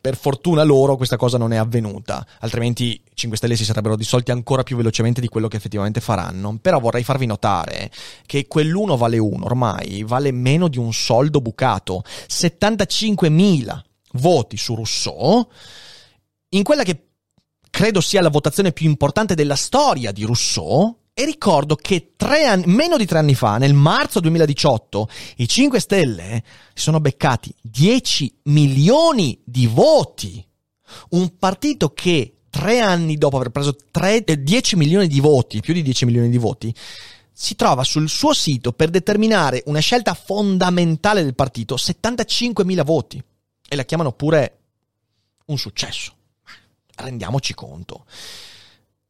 per 0.01 0.17
fortuna 0.17 0.63
loro 0.63 0.95
questa 0.95 1.15
cosa 1.15 1.37
non 1.37 1.53
è 1.53 1.57
avvenuta, 1.57 2.25
altrimenti 2.39 2.99
5 3.13 3.37
Stelle 3.37 3.55
si 3.55 3.65
sarebbero 3.65 3.95
dissolti 3.95 4.31
ancora 4.31 4.63
più 4.63 4.75
velocemente 4.75 5.21
di 5.21 5.27
quello 5.27 5.47
che 5.47 5.57
effettivamente 5.57 6.01
faranno. 6.01 6.57
Però 6.59 6.79
vorrei 6.79 7.03
farvi 7.03 7.27
notare 7.27 7.91
che 8.25 8.47
quell'uno 8.47 8.97
vale 8.97 9.19
uno 9.19 9.45
ormai 9.45 10.03
vale 10.07 10.31
meno 10.31 10.67
di 10.69 10.79
un 10.79 10.91
soldo 10.91 11.39
bucato, 11.39 12.01
75.000 12.27 13.79
voti 14.13 14.57
su 14.57 14.73
Rousseau, 14.73 15.47
in 16.49 16.63
quella 16.63 16.81
che 16.81 17.08
credo 17.69 18.01
sia 18.01 18.21
la 18.21 18.29
votazione 18.29 18.71
più 18.71 18.87
importante 18.87 19.35
della 19.35 19.55
storia 19.55 20.11
di 20.11 20.23
Rousseau. 20.23 20.97
E 21.13 21.25
ricordo 21.25 21.75
che 21.75 22.13
anni, 22.17 22.63
meno 22.67 22.95
di 22.95 23.05
tre 23.05 23.19
anni 23.19 23.35
fa, 23.35 23.57
nel 23.57 23.73
marzo 23.73 24.21
2018, 24.21 25.09
i 25.37 25.47
5 25.49 25.79
Stelle 25.79 26.43
si 26.73 26.83
sono 26.83 27.01
beccati 27.01 27.53
10 27.61 28.39
milioni 28.43 29.37
di 29.43 29.67
voti. 29.67 30.45
Un 31.09 31.37
partito 31.37 31.89
che 31.89 32.35
tre 32.49 32.79
anni 32.79 33.17
dopo 33.17 33.35
aver 33.35 33.49
preso 33.49 33.75
3, 33.91 34.23
10 34.23 34.75
milioni 34.77 35.07
di 35.07 35.19
voti, 35.19 35.59
più 35.59 35.73
di 35.73 35.81
10 35.81 36.05
milioni 36.05 36.29
di 36.29 36.37
voti, 36.37 36.73
si 37.33 37.55
trova 37.55 37.83
sul 37.83 38.07
suo 38.07 38.33
sito 38.33 38.71
per 38.71 38.89
determinare 38.89 39.63
una 39.65 39.79
scelta 39.79 40.13
fondamentale 40.13 41.21
del 41.21 41.35
partito 41.35 41.75
75 41.75 42.63
mila 42.63 42.83
voti. 42.83 43.21
E 43.67 43.75
la 43.75 43.83
chiamano 43.83 44.13
pure 44.13 44.57
un 45.47 45.57
successo 45.57 46.13
rendiamoci 47.01 47.53
conto. 47.53 48.05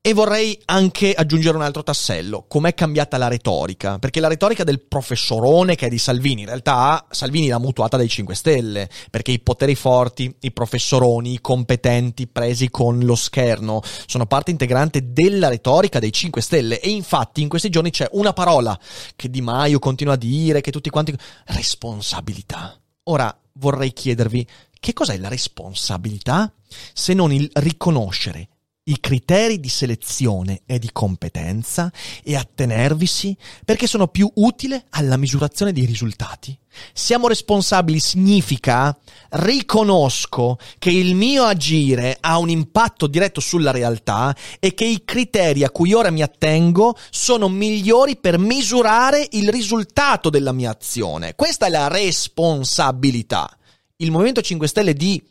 E 0.01 0.13
vorrei 0.13 0.57
anche 0.63 1.13
aggiungere 1.13 1.57
un 1.57 1.61
altro 1.61 1.83
tassello, 1.83 2.45
com'è 2.47 2.73
cambiata 2.73 3.17
la 3.17 3.27
retorica, 3.27 3.99
perché 3.99 4.21
la 4.21 4.29
retorica 4.29 4.63
del 4.63 4.79
professorone 4.79 5.75
che 5.75 5.87
è 5.87 5.89
di 5.89 5.97
Salvini, 5.97 6.41
in 6.41 6.47
realtà 6.47 7.05
Salvini 7.09 7.49
l'ha 7.49 7.59
mutuata 7.59 7.97
dai 7.97 8.07
5 8.07 8.33
Stelle, 8.33 8.89
perché 9.11 9.31
i 9.31 9.39
poteri 9.39 9.75
forti, 9.75 10.33
i 10.39 10.53
professoroni, 10.53 11.33
i 11.33 11.41
competenti 11.41 12.27
presi 12.27 12.69
con 12.69 12.99
lo 12.99 13.15
scherno 13.15 13.81
sono 14.05 14.25
parte 14.25 14.51
integrante 14.51 15.11
della 15.11 15.49
retorica 15.49 15.99
dei 15.99 16.13
5 16.13 16.41
Stelle 16.41 16.79
e 16.79 16.89
infatti 16.91 17.41
in 17.41 17.49
questi 17.49 17.69
giorni 17.69 17.91
c'è 17.91 18.07
una 18.13 18.31
parola 18.31 18.79
che 19.17 19.29
Di 19.29 19.41
Maio 19.41 19.79
continua 19.79 20.13
a 20.13 20.17
dire, 20.17 20.61
che 20.61 20.71
tutti 20.71 20.89
quanti... 20.89 21.13
responsabilità. 21.47 22.79
Ora 23.03 23.37
vorrei 23.59 23.91
chiedervi 23.91 24.47
che 24.79 24.93
cos'è 24.93 25.17
la 25.17 25.27
responsabilità 25.27 26.51
se 26.93 27.13
non 27.13 27.31
il 27.31 27.49
riconoscere 27.53 28.49
i 28.89 28.99
criteri 28.99 29.59
di 29.59 29.69
selezione 29.69 30.61
e 30.65 30.79
di 30.79 30.89
competenza 30.91 31.91
e 32.23 32.35
attenervisi 32.35 33.35
perché 33.63 33.87
sono 33.87 34.07
più 34.07 34.29
utili 34.35 34.81
alla 34.89 35.15
misurazione 35.15 35.71
dei 35.71 35.85
risultati. 35.85 36.57
Siamo 36.93 37.27
responsabili 37.27 37.99
significa 37.99 38.97
riconosco 39.31 40.57
che 40.77 40.91
il 40.91 41.13
mio 41.13 41.43
agire 41.43 42.17
ha 42.19 42.37
un 42.37 42.49
impatto 42.49 43.07
diretto 43.07 43.41
sulla 43.41 43.71
realtà 43.71 44.35
e 44.59 44.73
che 44.73 44.85
i 44.85 45.03
criteri 45.03 45.63
a 45.63 45.71
cui 45.71 45.93
ora 45.93 46.09
mi 46.09 46.21
attengo 46.21 46.95
sono 47.11 47.47
migliori 47.47 48.17
per 48.17 48.39
misurare 48.39 49.27
il 49.31 49.49
risultato 49.49 50.29
della 50.29 50.51
mia 50.51 50.71
azione. 50.71 51.35
Questa 51.35 51.67
è 51.67 51.69
la 51.69 51.87
responsabilità. 51.87 53.58
Il 54.01 54.11
Movimento 54.11 54.39
5 54.39 54.65
Stelle 54.65 54.93
di 54.93 55.21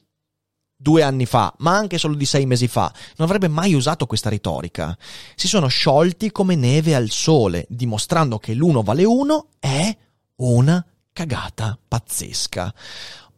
due 0.76 1.02
anni 1.02 1.24
fa, 1.24 1.54
ma 1.60 1.74
anche 1.74 1.96
solo 1.96 2.14
di 2.14 2.26
sei 2.26 2.44
mesi 2.44 2.68
fa, 2.68 2.92
non 3.16 3.26
avrebbe 3.26 3.48
mai 3.48 3.72
usato 3.72 4.04
questa 4.04 4.28
retorica. 4.28 4.94
Si 5.36 5.48
sono 5.48 5.68
sciolti 5.68 6.30
come 6.30 6.54
neve 6.54 6.94
al 6.94 7.08
sole, 7.08 7.64
dimostrando 7.70 8.38
che 8.38 8.52
l'uno 8.52 8.82
vale 8.82 9.04
uno 9.04 9.48
è 9.58 9.96
una 10.36 10.84
cagata 11.14 11.78
pazzesca. 11.88 12.74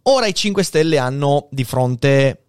Ora 0.02 0.26
i 0.26 0.34
5 0.34 0.64
Stelle 0.64 0.98
hanno 0.98 1.46
di 1.52 1.62
fronte 1.62 2.46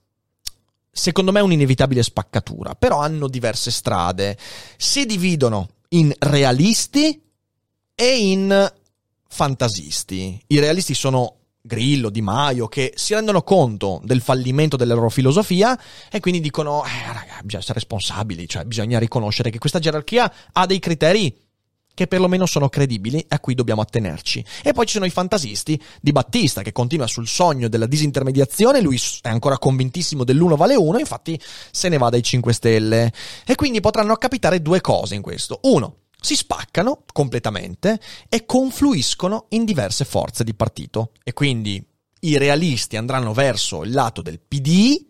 secondo 0.89 1.31
me 1.31 1.39
un'inevitabile 1.39 2.01
spaccatura, 2.01 2.73
però 2.73 2.99
hanno 2.99 3.27
diverse 3.27 3.69
strade. 3.69 4.35
Si 4.75 5.05
dividono 5.05 5.69
in 5.89 6.11
realisti 6.17 7.21
e 7.93 8.17
in 8.17 8.73
fantasisti. 9.27 10.41
I 10.47 10.59
realisti 10.59 10.95
sono 10.95 11.40
Grillo, 11.61 12.09
Di 12.09 12.21
Maio, 12.21 12.67
che 12.67 12.93
si 12.95 13.13
rendono 13.13 13.43
conto 13.43 14.01
del 14.03 14.21
fallimento 14.21 14.75
della 14.75 14.95
loro 14.95 15.09
filosofia 15.09 15.79
e 16.09 16.19
quindi 16.19 16.41
dicono, 16.41 16.83
eh, 16.83 17.13
raga, 17.13 17.39
bisogna 17.43 17.61
essere 17.61 17.75
responsabili, 17.75 18.47
cioè 18.47 18.65
bisogna 18.65 18.99
riconoscere 18.99 19.49
che 19.49 19.59
questa 19.59 19.79
gerarchia 19.79 20.31
ha 20.53 20.65
dei 20.65 20.79
criteri 20.79 21.35
che 21.93 22.07
perlomeno 22.07 22.45
sono 22.45 22.69
credibili 22.69 23.19
e 23.19 23.25
a 23.29 23.39
cui 23.39 23.53
dobbiamo 23.53 23.81
attenerci. 23.81 24.43
E 24.63 24.73
poi 24.73 24.85
ci 24.85 24.93
sono 24.93 25.05
i 25.05 25.09
fantasisti 25.09 25.79
di 25.99 26.11
Battista 26.11 26.61
che 26.61 26.71
continua 26.71 27.05
sul 27.07 27.27
sogno 27.27 27.67
della 27.67 27.85
disintermediazione, 27.85 28.81
lui 28.81 28.99
è 29.21 29.29
ancora 29.29 29.57
convintissimo 29.57 30.23
dell'uno 30.23 30.55
vale 30.55 30.75
uno, 30.75 30.97
infatti 30.97 31.39
se 31.71 31.89
ne 31.89 31.97
va 31.97 32.09
dai 32.09 32.23
5 32.23 32.53
Stelle. 32.53 33.13
E 33.45 33.55
quindi 33.55 33.81
potranno 33.81 34.15
capitare 34.15 34.61
due 34.61 34.81
cose 34.81 35.15
in 35.15 35.21
questo. 35.21 35.59
Uno, 35.63 35.97
si 36.21 36.35
spaccano 36.35 37.03
completamente 37.11 37.99
e 38.29 38.45
confluiscono 38.45 39.47
in 39.49 39.65
diverse 39.65 40.05
forze 40.05 40.43
di 40.43 40.53
partito. 40.53 41.11
E 41.23 41.33
quindi 41.33 41.83
i 42.21 42.37
realisti 42.37 42.95
andranno 42.95 43.33
verso 43.33 43.83
il 43.83 43.91
lato 43.91 44.21
del 44.21 44.39
PD, 44.39 45.03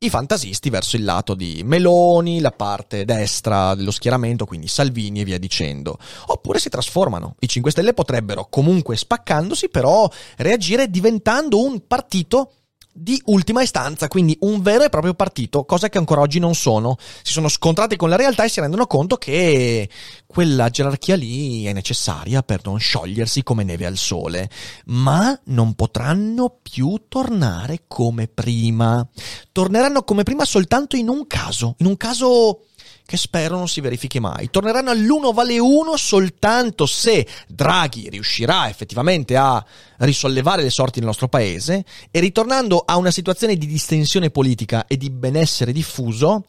i 0.00 0.10
fantasisti 0.10 0.68
verso 0.68 0.96
il 0.96 1.04
lato 1.04 1.34
di 1.34 1.62
Meloni, 1.64 2.40
la 2.40 2.50
parte 2.50 3.04
destra 3.04 3.74
dello 3.74 3.92
schieramento, 3.92 4.44
quindi 4.44 4.66
Salvini 4.66 5.20
e 5.20 5.24
via 5.24 5.38
dicendo. 5.38 5.98
Oppure 6.26 6.58
si 6.58 6.68
trasformano. 6.68 7.36
I 7.38 7.48
5 7.48 7.70
Stelle 7.70 7.94
potrebbero 7.94 8.48
comunque 8.48 8.96
spaccandosi 8.96 9.68
però 9.68 10.10
reagire 10.36 10.90
diventando 10.90 11.62
un 11.62 11.86
partito 11.86 12.52
di 13.00 13.20
ultima 13.26 13.62
istanza, 13.62 14.08
quindi 14.08 14.36
un 14.40 14.60
vero 14.60 14.84
e 14.84 14.88
proprio 14.88 15.14
partito, 15.14 15.64
cosa 15.64 15.88
che 15.88 15.98
ancora 15.98 16.20
oggi 16.20 16.38
non 16.38 16.54
sono. 16.54 16.96
Si 17.22 17.32
sono 17.32 17.48
scontrati 17.48 17.96
con 17.96 18.08
la 18.08 18.16
realtà 18.16 18.44
e 18.44 18.48
si 18.48 18.60
rendono 18.60 18.86
conto 18.86 19.16
che 19.16 19.88
quella 20.26 20.68
gerarchia 20.68 21.16
lì 21.16 21.64
è 21.64 21.72
necessaria 21.72 22.42
per 22.42 22.60
non 22.64 22.78
sciogliersi 22.78 23.42
come 23.42 23.64
neve 23.64 23.86
al 23.86 23.96
sole, 23.96 24.50
ma 24.86 25.38
non 25.44 25.74
potranno 25.74 26.58
più 26.60 27.04
tornare 27.08 27.84
come 27.86 28.26
prima. 28.26 29.06
Torneranno 29.52 30.02
come 30.02 30.24
prima 30.24 30.44
soltanto 30.44 30.96
in 30.96 31.08
un 31.08 31.26
caso, 31.26 31.74
in 31.78 31.86
un 31.86 31.96
caso 31.96 32.62
che 33.08 33.16
spero 33.16 33.56
non 33.56 33.68
si 33.68 33.80
verifichi 33.80 34.20
mai. 34.20 34.50
Torneranno 34.50 34.90
all'1 34.90 35.32
vale 35.32 35.58
1 35.58 35.96
soltanto 35.96 36.84
se 36.84 37.26
Draghi 37.46 38.10
riuscirà 38.10 38.68
effettivamente 38.68 39.34
a 39.34 39.64
risollevare 40.00 40.62
le 40.62 40.68
sorti 40.68 40.98
del 40.98 41.08
nostro 41.08 41.26
paese 41.26 41.86
e 42.10 42.20
ritornando 42.20 42.82
a 42.84 42.98
una 42.98 43.10
situazione 43.10 43.56
di 43.56 43.66
distensione 43.66 44.28
politica 44.28 44.86
e 44.86 44.98
di 44.98 45.08
benessere 45.08 45.72
diffuso, 45.72 46.44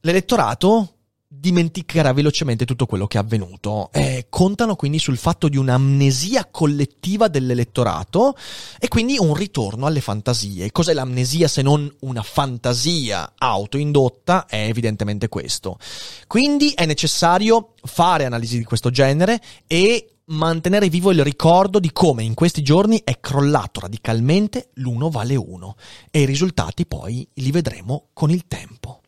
l'elettorato 0.00 0.96
dimenticherà 1.32 2.12
velocemente 2.12 2.64
tutto 2.64 2.86
quello 2.86 3.06
che 3.06 3.16
è 3.16 3.20
avvenuto. 3.20 3.90
Eh, 3.92 4.26
contano 4.28 4.74
quindi 4.74 4.98
sul 4.98 5.16
fatto 5.16 5.48
di 5.48 5.56
un'amnesia 5.56 6.48
collettiva 6.50 7.28
dell'elettorato 7.28 8.34
e 8.80 8.88
quindi 8.88 9.16
un 9.16 9.34
ritorno 9.34 9.86
alle 9.86 10.00
fantasie. 10.00 10.72
Cos'è 10.72 10.92
l'amnesia 10.92 11.46
se 11.46 11.62
non 11.62 11.88
una 12.00 12.22
fantasia 12.22 13.34
autoindotta? 13.38 14.46
È 14.46 14.56
evidentemente 14.56 15.28
questo. 15.28 15.78
Quindi 16.26 16.72
è 16.74 16.84
necessario 16.84 17.74
fare 17.84 18.24
analisi 18.24 18.58
di 18.58 18.64
questo 18.64 18.90
genere 18.90 19.40
e 19.68 20.16
mantenere 20.30 20.88
vivo 20.88 21.12
il 21.12 21.22
ricordo 21.22 21.78
di 21.78 21.92
come 21.92 22.24
in 22.24 22.34
questi 22.34 22.62
giorni 22.62 23.02
è 23.04 23.20
crollato 23.20 23.80
radicalmente 23.80 24.70
l'uno 24.74 25.10
vale 25.10 25.36
uno 25.36 25.76
e 26.10 26.22
i 26.22 26.26
risultati 26.26 26.86
poi 26.86 27.26
li 27.34 27.50
vedremo 27.52 28.08
con 28.12 28.30
il 28.30 28.46
tempo. 28.48 28.99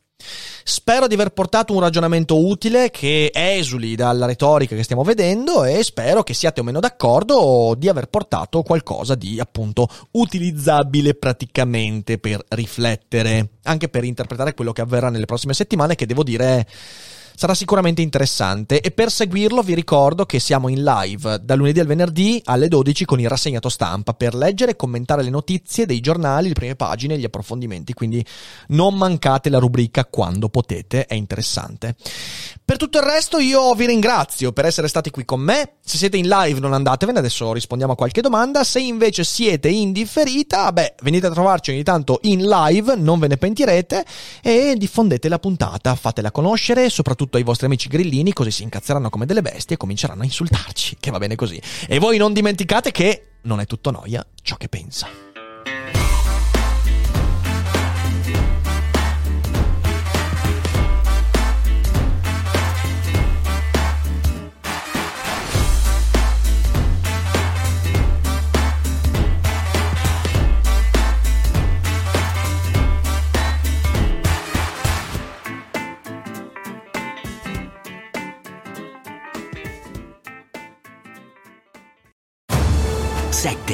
Spero 0.64 1.06
di 1.06 1.14
aver 1.14 1.30
portato 1.30 1.72
un 1.72 1.80
ragionamento 1.80 2.46
utile 2.46 2.90
che 2.90 3.30
esuli 3.35 3.96
dalla 3.96 4.26
retorica 4.26 4.76
che 4.76 4.85
stiamo 4.85 5.02
vedendo 5.02 5.64
e 5.64 5.82
spero 5.82 6.22
che 6.22 6.35
siate 6.35 6.61
o 6.61 6.64
meno 6.64 6.80
d'accordo 6.80 7.35
o 7.35 7.74
di 7.74 7.88
aver 7.88 8.06
portato 8.06 8.62
qualcosa 8.62 9.14
di 9.14 9.40
appunto 9.40 9.88
utilizzabile 10.12 11.14
praticamente 11.14 12.18
per 12.18 12.44
riflettere, 12.48 13.50
anche 13.64 13.88
per 13.88 14.04
interpretare 14.04 14.54
quello 14.54 14.72
che 14.72 14.82
avverrà 14.82 15.11
nelle 15.11 15.26
prossime 15.26 15.54
settimane 15.54 15.94
che 15.94 16.06
devo 16.06 16.22
dire 16.22 16.66
sarà 17.35 17.55
sicuramente 17.55 18.03
interessante 18.03 18.81
e 18.81 18.90
per 18.90 19.11
seguirlo 19.11 19.62
vi 19.62 19.75
ricordo 19.75 20.25
che 20.27 20.38
siamo 20.38 20.68
in 20.68 20.83
live 20.83 21.40
da 21.42 21.55
lunedì 21.55 21.81
al 21.81 21.87
venerdì 21.87 22.40
alle 22.45 22.68
12 22.68 23.05
con 23.05 23.21
il 23.21 23.29
rassegnato 23.29 23.68
stampa 23.68 24.14
per 24.14 24.35
leggere 24.35 24.73
e 24.73 24.77
commentare 24.77 25.23
le 25.23 25.31
notizie 25.31 25.87
dei 25.87 26.01
giornali, 26.01 26.49
le 26.49 26.55
prime 26.55 26.77
pagine 26.77 27.18
gli 27.18 27.25
approfondimenti, 27.25 27.95
quindi 27.95 28.25
non 28.68 28.95
mancate 28.95 29.51
la 29.51 29.59
rubrica 29.59 30.05
quando 30.05 30.49
potete, 30.49 31.07
è 31.07 31.14
interessante. 31.14 31.95
Per 32.64 32.77
tutto 32.77 32.99
il 32.99 33.05
resto 33.05 33.38
io 33.38 33.75
vi 33.75 33.87
ringrazio 33.87 34.53
per 34.53 34.64
essere 34.64 34.88
stati 34.88 35.11
qui 35.11 35.25
con 35.25 35.40
me, 35.40 35.75
se 35.85 35.99
siete 35.99 36.16
in 36.16 36.29
live 36.29 36.61
non 36.61 36.73
andatevene, 36.73 37.18
adesso 37.18 37.53
rispondiamo 37.53 37.92
a 37.92 37.97
qualche 37.97 38.21
domanda, 38.21 38.64
se 38.64 38.81
invece 38.81 39.25
siete 39.25 39.68
in 39.68 39.92
differita, 39.92 40.73
beh, 40.73 40.95
venite 41.03 41.27
a 41.27 41.31
trovarci 41.31 41.71
ogni 41.71 41.83
tanto 41.83 42.21
in 42.23 42.47
live, 42.47 42.95
non 42.97 43.18
ve 43.18 43.29
ne 43.29 43.37
pentirete 43.37 44.05
e 44.42 44.75
diffondete 44.77 45.29
la 45.29 45.38
puntata, 45.38 45.95
fatela 45.95 46.31
conoscere, 46.31 46.88
soprattutto 46.88 47.32
soprattutto 47.33 47.37
ai 47.38 47.42
vostri 47.42 47.66
amici 47.66 47.88
grillini, 47.88 48.33
così 48.33 48.51
si 48.51 48.62
incazzeranno 48.62 49.09
come 49.09 49.27
delle 49.27 49.42
bestie 49.42 49.77
e 49.77 49.79
cominceranno 49.79 50.23
a 50.23 50.25
insultarci, 50.25 50.97
che 51.01 51.11
va 51.11 51.18
bene 51.18 51.35
così. 51.35 51.61
E 51.88 51.99
voi 51.99 52.18
non 52.18 52.33
dimenticate 52.33 52.90
che 52.90 53.29
non 53.42 53.61
è 53.61 53.66
tutto 53.66 53.90
noia 53.90 54.25
ciò 54.42 54.57
che 54.57 54.68
pensa. 54.68 55.32